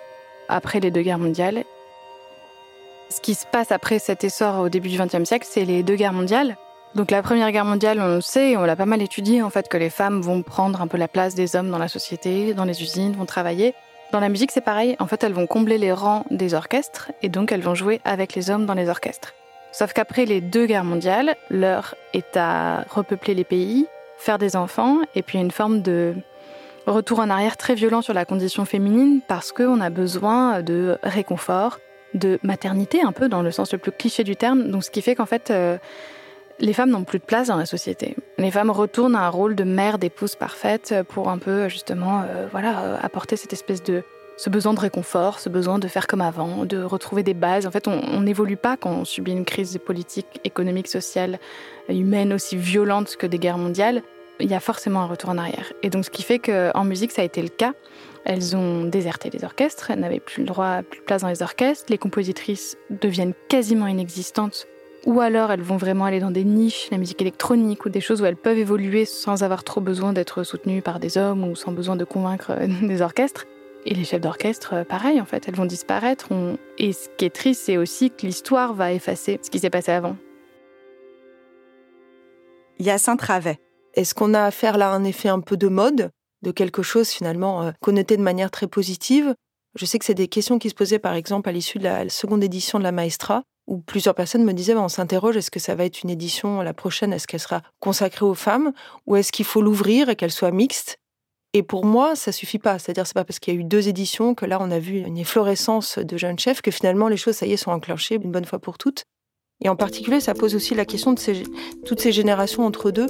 après 0.49 0.81
les 0.81 0.91
deux 0.91 1.03
guerres 1.03 1.19
mondiales. 1.19 1.65
Ce 3.11 3.21
qui 3.21 3.35
se 3.35 3.47
passe 3.47 3.73
après 3.73 3.99
cet 3.99 4.25
essor 4.25 4.61
au 4.61 4.69
début 4.69 4.89
du 4.89 4.99
XXe 4.99 5.25
siècle, 5.25 5.47
c'est 5.49 5.65
les 5.65 5.83
deux 5.83 5.97
guerres 5.97 6.13
mondiales. 6.13 6.57
Donc 6.97 7.13
la 7.13 7.23
Première 7.23 7.53
Guerre 7.53 7.65
mondiale, 7.65 8.01
on 8.01 8.21
sait, 8.21 8.57
on 8.57 8.65
l'a 8.65 8.75
pas 8.75 8.87
mal 8.87 9.01
étudié 9.01 9.43
en 9.43 9.51
fait, 9.51 9.69
que 9.69 9.77
les 9.77 9.91
femmes 9.91 10.21
vont 10.21 10.43
prendre 10.43 10.83
un 10.83 10.89
peu 10.89 10.97
la 10.97 11.07
place 11.07 11.37
des 11.37 11.55
hommes 11.55 11.71
dans 11.71 11.79
la 11.79 11.87
société, 11.87 12.53
dans 12.53 12.65
les 12.65 12.83
usines, 12.83 13.13
vont 13.13 13.27
travailler. 13.27 13.75
Dans 14.13 14.19
la 14.19 14.29
musique, 14.29 14.51
c'est 14.51 14.61
pareil. 14.61 14.97
En 14.99 15.07
fait, 15.07 15.23
elles 15.23 15.33
vont 15.33 15.47
combler 15.47 15.79
les 15.79 15.93
rangs 15.93 16.25
des 16.33 16.55
orchestres 16.55 17.13
et 17.23 17.29
donc 17.29 17.53
elles 17.53 17.61
vont 17.61 17.77
jouer 17.77 18.01
avec 18.05 18.35
les 18.35 18.51
hommes 18.51 18.67
dans 18.67 18.75
les 18.75 18.89
orchestres. 18.89 19.35
Sauf 19.71 19.93
qu'après 19.93 20.25
les 20.25 20.41
deux 20.41 20.67
guerres 20.67 20.85
mondiales, 20.85 21.37
l'heure 21.49 21.95
est 22.13 22.37
à 22.37 22.85
repeupler 22.91 23.35
les 23.35 23.45
pays, 23.45 23.87
faire 24.19 24.39
des 24.39 24.57
enfants 24.57 24.99
et 25.15 25.23
puis 25.23 25.39
une 25.39 25.53
forme 25.53 25.83
de 25.83 26.15
retour 26.89 27.21
en 27.21 27.31
arrière 27.31 27.57
très 27.57 27.77
violent 27.77 28.03
sur 28.03 28.15
la 28.15 28.25
condition 28.25 28.65
féminine 28.65 29.21
parce 29.29 29.53
qu'on 29.53 29.81
a 29.81 29.91
besoin 29.91 30.61
de 30.63 30.99
réconfort, 31.05 31.79
de 32.15 32.41
maternité 32.43 33.01
un 33.01 33.13
peu 33.13 33.29
dans 33.29 33.43
le 33.43 33.53
sens 33.53 33.73
le 33.73 33.79
plus 33.79 33.93
cliché 33.93 34.25
du 34.25 34.35
terme. 34.35 34.71
Donc 34.71 34.83
ce 34.83 34.91
qui 34.91 35.03
fait 35.03 35.15
qu'en 35.15 35.27
fait 35.27 35.53
euh, 35.53 35.79
les 36.61 36.73
femmes 36.73 36.91
n'ont 36.91 37.05
plus 37.05 37.19
de 37.19 37.25
place 37.25 37.49
dans 37.49 37.57
la 37.57 37.67
société. 37.67 38.17
Les 38.39 38.51
femmes 38.51 38.71
retournent 38.71 39.17
à 39.17 39.27
un 39.27 39.29
rôle 39.29 39.55
de 39.55 39.65
mère, 39.65 39.99
d'épouse 39.99 40.37
parfaite 40.37 40.95
pour 41.09 41.29
un 41.29 41.39
peu 41.39 41.69
justement 41.69 42.23
euh, 42.23 42.47
voilà, 42.51 42.81
euh, 42.81 42.97
apporter 43.01 43.37
cette 43.37 43.53
espèce 43.53 43.83
de 43.83 44.03
ce 44.37 44.49
besoin 44.49 44.73
de 44.73 44.81
réconfort, 44.81 45.39
ce 45.39 45.51
besoin 45.51 45.79
de 45.79 45.87
faire 45.87 46.07
comme 46.07 46.23
avant, 46.23 46.65
de 46.65 46.83
retrouver 46.83 47.23
des 47.23 47.35
bases. 47.35 47.67
En 47.67 47.71
fait, 47.71 47.89
on 47.89 48.21
n'évolue 48.23 48.57
pas 48.57 48.79
quand 48.79 48.91
on 48.91 49.05
subit 49.05 49.33
une 49.33 49.45
crise 49.45 49.79
politique, 49.85 50.41
économique, 50.45 50.89
sociale, 50.89 51.39
humaine 51.91 52.33
aussi 52.33 52.57
violente 52.57 53.17
que 53.17 53.27
des 53.27 53.39
guerres 53.39 53.59
mondiales. 53.59 54.03
Il 54.39 54.51
y 54.51 54.55
a 54.55 54.61
forcément 54.61 55.01
un 55.03 55.07
retour 55.07 55.29
en 55.29 55.37
arrière. 55.37 55.75
Et 55.83 55.91
donc, 55.91 56.07
ce 56.07 56.11
qui 56.11 56.23
fait 56.23 56.39
qu'en 56.39 56.85
musique, 56.85 57.13
ça 57.13 57.21
a 57.21 57.25
été 57.27 57.43
le 57.43 57.51
cas. 57.51 57.75
Elles 58.25 58.57
ont 58.57 58.85
déserté 58.85 59.29
les 59.29 59.45
orchestres, 59.45 59.91
elles 59.91 60.01
n'avaient 60.01 60.21
plus 60.21 60.41
le 60.41 60.47
droit, 60.47 60.81
plus 60.89 61.01
de 61.01 61.05
place 61.05 61.21
dans 61.21 61.29
les 61.29 61.43
orchestres. 61.43 61.85
Les 61.91 61.99
compositrices 61.99 62.79
deviennent 62.89 63.35
quasiment 63.51 63.89
inexistantes 63.89 64.67
ou 65.07 65.21
alors 65.21 65.51
elles 65.51 65.63
vont 65.63 65.77
vraiment 65.77 66.05
aller 66.05 66.21
dans 66.21 66.31
des 66.31 66.45
niches, 66.45 66.89
la 66.91 66.99
musique 66.99 67.21
électronique 67.21 67.85
ou 67.85 67.89
des 67.89 68.01
choses 68.01 68.21
où 68.21 68.27
elles 68.27 68.37
peuvent 68.37 68.59
évoluer 68.59 69.05
sans 69.05 69.43
avoir 69.43 69.65
trop 69.65 69.81
besoin 69.81 70.13
d'être 70.13 70.43
soutenues 70.45 70.83
par 70.83 71.01
des 71.01 71.17
hommes 71.17 71.45
ou 71.45 71.57
sans 71.57 71.73
besoin 71.73 71.97
de 71.97 72.05
convaincre 72.05 72.53
euh, 72.53 72.67
des 72.87 73.03
orchestres. 73.03 73.47
Et 73.87 73.95
les 73.95 74.05
chefs 74.05 74.21
d'orchestre, 74.21 74.75
euh, 74.75 74.85
pareil 74.85 75.21
en 75.21 75.25
fait, 75.25 75.49
elles 75.49 75.55
vont 75.55 75.65
disparaître. 75.65 76.29
Et 76.79 76.93
ce 76.93 77.09
qui 77.17 77.25
est 77.25 77.35
triste, 77.35 77.63
c'est 77.65 77.77
aussi 77.77 78.11
que 78.11 78.27
l'histoire 78.27 78.75
va 78.75 78.93
effacer 78.93 79.39
ce 79.43 79.51
qui 79.51 79.59
s'est 79.59 79.71
passé 79.71 79.93
avant. 79.93 80.17
Yacinthe 82.79 83.23
Ravet. 83.23 83.59
Est-ce 83.95 84.15
qu'on 84.15 84.35
a 84.35 84.45
affaire 84.45 84.79
là 84.79 84.91
à 84.91 84.95
un 84.95 85.05
effet 85.05 85.29
un 85.29 85.41
peu 85.41 85.57
de 85.57 85.69
mode, 85.69 86.11
de 86.43 86.51
quelque 86.51 86.83
chose 86.83 87.09
finalement 87.09 87.63
euh, 87.63 87.71
connoté 87.81 88.17
de 88.17 88.23
manière 88.23 88.51
très 88.51 88.67
positive? 88.67 89.35
Je 89.77 89.85
sais 89.85 89.99
que 89.99 90.05
c'est 90.05 90.15
des 90.15 90.29
questions 90.29 90.59
qui 90.59 90.69
se 90.69 90.75
posaient 90.75 90.99
par 90.99 91.15
exemple 91.15 91.49
à 91.49 91.53
l'issue 91.53 91.79
de 91.79 91.85
la 91.85 92.09
seconde 92.09 92.43
édition 92.43 92.79
de 92.79 92.85
la 92.85 92.93
Maestra, 92.93 93.45
où 93.71 93.79
plusieurs 93.79 94.17
personnes 94.17 94.45
me 94.45 94.53
disaient, 94.53 94.75
bah, 94.75 94.83
on 94.83 94.89
s'interroge, 94.89 95.37
est-ce 95.37 95.51
que 95.51 95.61
ça 95.61 95.77
va 95.77 95.85
être 95.85 96.03
une 96.03 96.11
édition, 96.11 96.61
la 96.61 96.75
prochaine, 96.75 97.13
est-ce 97.13 97.29
qu'elle 97.29 97.41
sera 97.41 97.63
consacrée 97.79 98.27
aux 98.27 98.35
femmes, 98.35 98.73
ou 99.07 99.15
est-ce 99.15 99.31
qu'il 99.31 99.45
faut 99.47 99.63
l'ouvrir 99.63 100.09
et 100.09 100.17
qu'elle 100.17 100.33
soit 100.33 100.51
mixte? 100.51 100.99
Et 101.53 101.63
pour 101.63 101.85
moi, 101.85 102.17
ça 102.17 102.33
suffit 102.33 102.59
pas. 102.59 102.79
C'est-à-dire, 102.79 103.07
c'est 103.07 103.15
pas 103.15 103.25
parce 103.25 103.39
qu'il 103.39 103.55
y 103.55 103.57
a 103.57 103.61
eu 103.61 103.65
deux 103.65 103.89
éditions 103.89 104.35
que 104.35 104.45
là, 104.45 104.59
on 104.61 104.71
a 104.71 104.79
vu 104.79 104.99
une 104.99 105.19
efflorescence 105.19 105.99
de 105.99 106.17
jeunes 106.17 106.39
chefs 106.39 106.63
que 106.63 106.71
finalement, 106.71 107.09
les 107.09 107.17
choses, 107.17 107.37
ça 107.37 107.47
y 107.47 107.53
est, 107.53 107.57
sont 107.57 107.71
enclenchées 107.71 108.17
une 108.17 108.33
bonne 108.33 108.45
fois 108.45 108.59
pour 108.59 108.77
toutes. 108.77 109.05
Et 109.63 109.69
en 109.69 109.77
particulier, 109.77 110.21
ça 110.21 110.35
pose 110.35 110.55
aussi 110.57 110.75
la 110.75 110.85
question 110.85 111.13
de 111.13 111.21
toutes 111.85 112.01
ces 112.01 112.13
générations 112.13 112.67
entre 112.67 112.91
deux, 112.91 113.09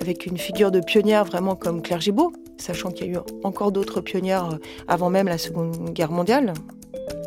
avec 0.00 0.26
une 0.26 0.38
figure 0.38 0.70
de 0.70 0.80
pionnière 0.80 1.24
vraiment 1.24 1.56
comme 1.56 1.82
Claire 1.82 2.00
Gibault, 2.00 2.32
sachant 2.56 2.92
qu'il 2.92 3.06
y 3.06 3.10
a 3.10 3.12
eu 3.14 3.22
encore 3.42 3.72
d'autres 3.72 4.00
pionnières 4.00 4.52
euh, 4.52 4.58
avant 4.86 5.10
même 5.10 5.26
la 5.26 5.38
Seconde 5.38 5.90
Guerre 5.90 6.12
mondiale. 6.12 6.54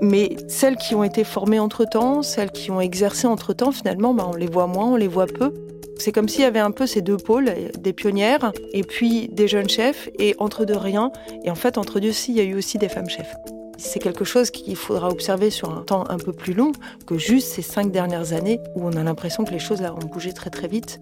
Mais 0.02 0.36
celles 0.48 0.78
qui 0.78 0.96
ont 0.96 1.04
été 1.04 1.24
formées 1.24 1.60
entre-temps, 1.60 2.24
celles 2.24 2.52
qui 2.52 2.72
ont 2.72 2.82
exercé 2.82 3.28
entre-temps, 3.28 3.72
finalement, 3.72 4.14
bah, 4.14 4.28
on 4.32 4.36
les 4.36 4.48
voit 4.48 4.68
moins, 4.68 4.88
on 4.88 4.96
les 4.96 5.08
voit 5.08 5.28
peu. 5.28 5.54
C'est 5.98 6.12
comme 6.12 6.28
s'il 6.28 6.42
y 6.42 6.46
avait 6.46 6.60
un 6.60 6.72
peu 6.72 6.88
ces 6.88 7.02
deux 7.02 7.18
pôles, 7.18 7.52
des 7.78 7.94
pionnières 7.94 8.52
et 8.74 8.84
puis 8.84 9.28
des 9.28 9.48
jeunes 9.48 9.70
chefs, 9.70 10.10
et 10.18 10.36
entre 10.40 10.66
deux 10.66 10.78
rien. 10.78 11.12
Et 11.44 11.52
en 11.52 11.56
fait, 11.56 11.78
entre 11.78 12.00
deux 12.00 12.10
aussi, 12.10 12.32
il 12.32 12.38
y 12.38 12.42
a 12.42 12.44
eu 12.44 12.56
aussi 12.56 12.80
des 12.80 12.90
femmes 12.90 13.10
chefs. 13.10 13.36
C'est 13.78 14.00
quelque 14.00 14.26
chose 14.26 14.50
qu'il 14.50 14.76
faudra 14.76 15.10
observer 15.10 15.52
sur 15.52 15.72
un 15.72 15.82
temps 15.82 16.06
un 16.10 16.18
peu 16.18 16.34
plus 16.34 16.54
long 16.54 16.72
que 17.06 17.18
juste 17.18 17.50
ces 17.50 17.62
cinq 17.62 17.92
dernières 17.92 18.34
années 18.34 18.60
où 18.76 18.86
on 18.86 18.94
a 18.94 19.04
l'impression 19.04 19.44
que 19.44 19.52
les 19.52 19.60
choses 19.60 19.82
ont 19.82 20.06
bougé 20.08 20.34
très 20.34 20.50
très 20.50 20.68
vite. 20.68 21.02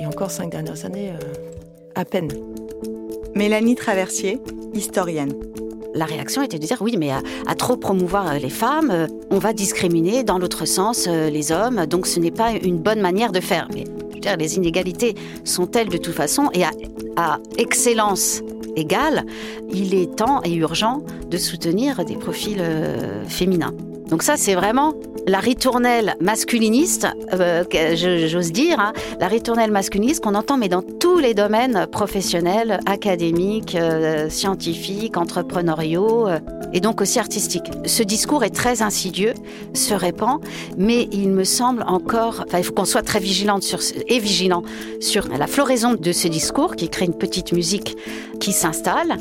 Et 0.00 0.06
encore 0.06 0.30
cinq 0.30 0.50
dernières 0.50 0.84
années, 0.84 1.10
euh, 1.10 1.34
à 1.94 2.04
peine. 2.04 2.30
Mélanie 3.34 3.74
Traversier, 3.74 4.40
historienne 4.72 5.32
la 5.98 6.04
réaction 6.04 6.42
était 6.42 6.58
de 6.58 6.66
dire 6.66 6.78
oui, 6.80 6.96
mais 6.96 7.10
à, 7.10 7.54
trop 7.54 7.76
promouvoir 7.76 8.28
euh, 8.28 8.38
les 8.38 8.50
femmes, 8.50 8.90
euh, 8.90 9.06
on 9.30 9.38
va 9.38 9.52
discriminer 9.52 10.22
dans 10.22 10.38
l'autre 10.38 10.64
sens 10.64 11.06
euh, 11.08 11.28
les 11.28 11.52
hommes, 11.52 11.86
donc 11.86 12.06
ce 12.06 12.20
n'est 12.20 12.30
pas 12.30 12.52
une 12.52 12.78
bonne 12.78 13.00
manière 13.00 13.32
de 13.32 13.40
faire. 13.40 13.68
Mais 13.74 13.84
les 14.38 14.56
inégalités 14.56 15.14
sont 15.44 15.66
telles 15.66 15.88
de 15.88 15.96
toute 15.96 16.14
façon, 16.14 16.50
et 16.52 16.62
à, 16.64 17.38
excellence 17.56 18.42
égale, 18.76 19.24
il 19.72 19.94
est 19.94 20.16
temps 20.16 20.40
et 20.44 20.54
urgent 20.54 21.02
de 21.28 21.36
soutenir 21.36 22.04
des 22.04 22.16
profils 22.16 22.62
féminins. 23.26 23.72
Donc 24.08 24.22
ça, 24.22 24.36
c'est 24.36 24.54
vraiment 24.54 24.94
la 25.26 25.40
ritournelle 25.40 26.14
masculiniste, 26.20 27.06
euh, 27.34 27.64
j'ose 28.26 28.52
dire, 28.52 28.80
hein, 28.80 28.94
la 29.20 29.28
ritournelle 29.28 29.70
masculiniste 29.70 30.24
qu'on 30.24 30.34
entend, 30.34 30.56
mais 30.56 30.70
dans 30.70 30.80
tous 30.80 31.18
les 31.18 31.34
domaines 31.34 31.86
professionnels, 31.92 32.80
académiques, 32.86 33.74
euh, 33.74 34.30
scientifiques, 34.30 35.18
entrepreneuriaux, 35.18 36.26
euh, 36.26 36.38
et 36.72 36.80
donc 36.80 37.02
aussi 37.02 37.18
artistiques. 37.18 37.70
Ce 37.84 38.02
discours 38.02 38.44
est 38.44 38.54
très 38.54 38.80
insidieux, 38.80 39.34
se 39.74 39.92
répand, 39.92 40.40
mais 40.78 41.08
il 41.12 41.28
me 41.28 41.44
semble 41.44 41.82
encore, 41.86 42.46
il 42.56 42.64
faut 42.64 42.72
qu'on 42.72 42.86
soit 42.86 43.02
très 43.02 43.20
vigilante 43.20 43.64
et 44.06 44.18
vigilant 44.18 44.62
sur 45.00 45.28
la 45.28 45.46
floraison 45.46 45.94
de 45.94 46.12
ce 46.12 46.28
discours 46.28 46.76
qui 46.76 46.88
crée 46.88 47.06
une 47.06 47.16
petite 47.16 47.52
musique 47.52 47.96
qui 48.40 48.52
s'installe, 48.52 49.16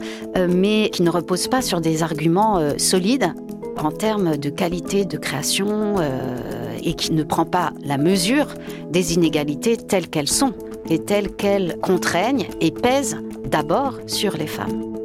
mais 0.49 0.89
qui 0.89 1.03
ne 1.03 1.09
repose 1.09 1.47
pas 1.47 1.61
sur 1.61 1.79
des 1.79 2.03
arguments 2.03 2.59
solides 2.77 3.33
en 3.79 3.91
termes 3.91 4.37
de 4.37 4.49
qualité 4.49 5.05
de 5.05 5.17
création 5.17 5.95
euh, 5.99 6.37
et 6.83 6.93
qui 6.93 7.13
ne 7.13 7.23
prend 7.23 7.45
pas 7.45 7.71
la 7.83 7.97
mesure 7.97 8.47
des 8.89 9.13
inégalités 9.13 9.77
telles 9.77 10.09
qu'elles 10.09 10.29
sont 10.29 10.53
et 10.89 10.99
telles 10.99 11.35
qu'elles 11.35 11.77
contraignent 11.81 12.47
et 12.61 12.71
pèsent 12.71 13.17
d'abord 13.45 13.99
sur 14.07 14.37
les 14.37 14.47
femmes. 14.47 14.95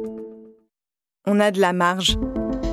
On 1.25 1.39
a 1.39 1.51
de 1.51 1.59
la 1.59 1.73
marge. 1.73 2.17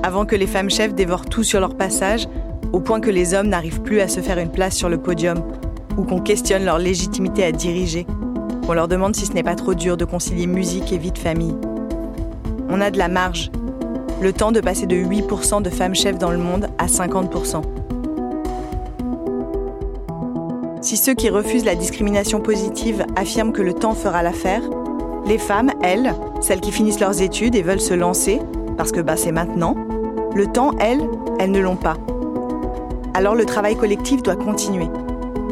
Avant 0.03 0.25
que 0.25 0.37
les 0.37 0.47
femmes 0.47 0.71
chefs 0.71 0.95
dévorent 0.95 1.27
tout 1.27 1.45
sur 1.45 1.61
leur 1.61 1.77
passage, 1.77 2.27
au 2.73 2.81
point 2.81 3.01
que 3.01 3.11
les 3.11 3.35
hommes 3.35 3.49
n'arrivent 3.49 3.83
plus 3.83 4.01
à 4.01 4.09
se 4.09 4.21
faire 4.21 4.39
une 4.39 4.51
place 4.51 4.77
sur 4.77 4.89
le 4.89 4.99
podium, 4.99 5.43
ou 5.97 6.05
qu'on 6.05 6.21
questionne 6.21 6.65
leur 6.65 6.79
légitimité 6.79 7.45
à 7.45 7.53
diriger, 7.53 8.07
qu'on 8.67 8.73
leur 8.73 8.89
demande 8.89 9.15
si 9.15 9.27
ce 9.27 9.33
n'est 9.33 9.43
pas 9.43 9.57
trop 9.57 9.75
dur 9.75 9.97
de 9.97 10.05
concilier 10.05 10.47
musique 10.47 10.93
et 10.93 10.99
vie 10.99 11.13
de 11.13 11.19
famille. 11.19 11.57
On 12.69 12.81
a 12.81 12.91
de 12.91 12.99
la 12.99 13.09
marge 13.09 13.51
le 14.21 14.33
temps 14.35 14.53
de 14.53 14.61
passer 14.61 14.87
de 14.87 14.97
8% 14.97 15.63
de 15.63 15.71
femmes 15.71 15.95
chefs 15.95 16.19
dans 16.19 16.31
le 16.31 16.37
monde 16.37 16.69
à 16.79 16.87
50%. 16.87 17.63
Si 20.83 20.97
ceux 20.97 21.15
qui 21.15 21.31
refusent 21.31 21.65
la 21.65 21.75
discrimination 21.75 22.41
positive 22.41 23.05
affirment 23.17 23.53
que 23.53 23.63
le 23.63 23.73
temps 23.73 23.95
fera 23.95 24.23
l'affaire, 24.23 24.63
les 25.27 25.39
femmes, 25.39 25.71
elles, 25.83 26.15
celles 26.41 26.61
qui 26.61 26.73
finissent 26.73 27.01
leurs 27.01 27.23
études 27.23 27.55
et 27.55 27.63
veulent 27.63 27.81
se 27.81 27.95
lancer, 27.95 28.41
parce 28.77 28.93
que 28.93 29.01
bah, 29.01 29.17
c'est 29.17 29.33
maintenant, 29.33 29.75
le 30.35 30.47
temps, 30.47 30.73
elles, 30.79 31.07
elles 31.39 31.51
ne 31.51 31.61
l'ont 31.61 31.77
pas. 31.77 31.97
Alors 33.15 33.35
le 33.35 33.45
travail 33.45 33.77
collectif 33.77 34.23
doit 34.23 34.37
continuer. 34.37 34.89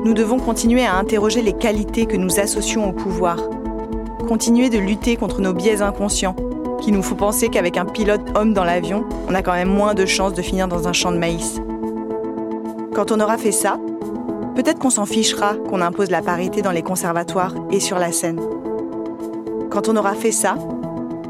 Nous 0.04 0.14
devons 0.14 0.38
continuer 0.38 0.84
à 0.84 0.96
interroger 0.96 1.42
les 1.42 1.52
qualités 1.52 2.06
que 2.06 2.16
nous 2.16 2.38
associons 2.38 2.88
au 2.88 2.92
pouvoir, 2.92 3.38
continuer 4.28 4.70
de 4.70 4.78
lutter 4.78 5.16
contre 5.16 5.40
nos 5.40 5.52
biais 5.52 5.82
inconscients, 5.82 6.36
qui 6.88 6.92
nous 6.92 7.02
faut 7.02 7.16
penser 7.16 7.50
qu'avec 7.50 7.76
un 7.76 7.84
pilote 7.84 8.22
homme 8.34 8.54
dans 8.54 8.64
l'avion, 8.64 9.04
on 9.28 9.34
a 9.34 9.42
quand 9.42 9.52
même 9.52 9.68
moins 9.68 9.92
de 9.92 10.06
chances 10.06 10.32
de 10.32 10.40
finir 10.40 10.68
dans 10.68 10.88
un 10.88 10.94
champ 10.94 11.12
de 11.12 11.18
maïs. 11.18 11.60
Quand 12.94 13.12
on 13.12 13.20
aura 13.20 13.36
fait 13.36 13.52
ça, 13.52 13.78
peut-être 14.54 14.78
qu'on 14.78 14.88
s'en 14.88 15.04
fichera 15.04 15.56
qu'on 15.68 15.82
impose 15.82 16.10
la 16.10 16.22
parité 16.22 16.62
dans 16.62 16.70
les 16.70 16.80
conservatoires 16.80 17.54
et 17.70 17.78
sur 17.78 17.98
la 17.98 18.10
scène. 18.10 18.40
Quand 19.68 19.90
on 19.90 19.96
aura 19.98 20.14
fait 20.14 20.32
ça, 20.32 20.54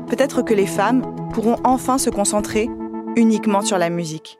peut-être 0.06 0.42
que 0.42 0.54
les 0.54 0.66
femmes 0.66 1.02
pourront 1.32 1.56
enfin 1.64 1.98
se 1.98 2.08
concentrer 2.08 2.70
uniquement 3.16 3.62
sur 3.62 3.78
la 3.78 3.90
musique. 3.90 4.38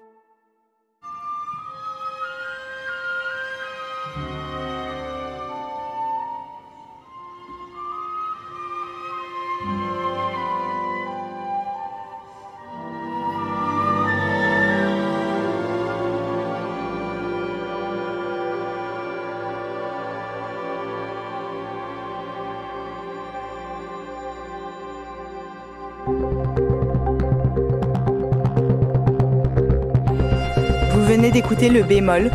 Venez 31.08 31.30
d'écouter 31.30 31.70
Le 31.70 31.82
Bémol, 31.82 32.30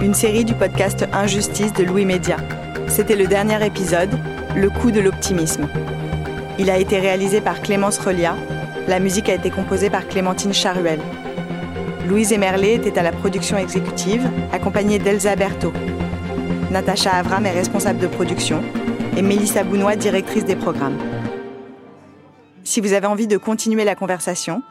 une 0.00 0.12
série 0.12 0.44
du 0.44 0.52
podcast 0.52 1.06
Injustice 1.12 1.72
de 1.72 1.84
Louis 1.84 2.04
Média. 2.04 2.38
C'était 2.88 3.14
le 3.14 3.28
dernier 3.28 3.64
épisode, 3.64 4.10
Le 4.56 4.68
coup 4.68 4.90
de 4.90 4.98
l'optimisme. 4.98 5.68
Il 6.58 6.68
a 6.68 6.76
été 6.76 6.98
réalisé 6.98 7.40
par 7.40 7.62
Clémence 7.62 8.00
Relia. 8.00 8.34
La 8.88 8.98
musique 8.98 9.28
a 9.28 9.34
été 9.34 9.52
composée 9.52 9.90
par 9.90 10.08
Clémentine 10.08 10.52
Charuel. 10.52 10.98
Louise 12.08 12.32
Emerlé 12.32 12.74
était 12.74 12.98
à 12.98 13.04
la 13.04 13.12
production 13.12 13.58
exécutive, 13.58 14.28
accompagnée 14.52 14.98
d'Elsa 14.98 15.36
Berthaud. 15.36 15.72
Natacha 16.72 17.12
Avram 17.12 17.46
est 17.46 17.52
responsable 17.52 18.00
de 18.00 18.08
production 18.08 18.60
et 19.16 19.22
Mélissa 19.22 19.62
Bounois, 19.62 19.94
directrice 19.94 20.44
des 20.44 20.56
programmes. 20.56 20.98
Si 22.64 22.80
vous 22.80 22.92
avez 22.92 23.06
envie 23.06 23.28
de 23.28 23.36
continuer 23.36 23.84
la 23.84 23.94
conversation, 23.94 24.62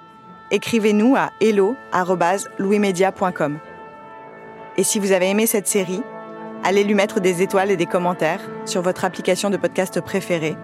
écrivez-nous 0.52 1.16
à 1.16 1.32
hello.louismedia.com. 1.42 3.60
Et 4.78 4.84
si 4.84 5.00
vous 5.00 5.12
avez 5.12 5.30
aimé 5.30 5.48
cette 5.48 5.68
série, 5.68 6.04
allez 6.64 6.84
lui 6.84 6.94
mettre 6.94 7.20
des 7.20 7.42
étoiles 7.42 7.72
et 7.72 7.78
des 7.78 7.86
commentaires 7.86 8.42
sur 8.66 8.82
votre 8.82 9.06
application 9.06 9.50
de 9.50 9.58
podcast 9.58 10.02
préférée 10.02 10.56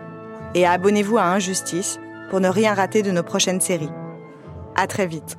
et 0.56 0.66
abonnez-vous 0.66 1.18
à 1.18 1.24
Injustice 1.24 2.00
pour 2.30 2.40
ne 2.40 2.50
rien 2.50 2.74
rater 2.74 3.02
de 3.02 3.12
nos 3.12 3.24
prochaines 3.24 3.62
séries. 3.62 3.92
À 4.76 4.88
très 4.88 5.08
vite. 5.08 5.38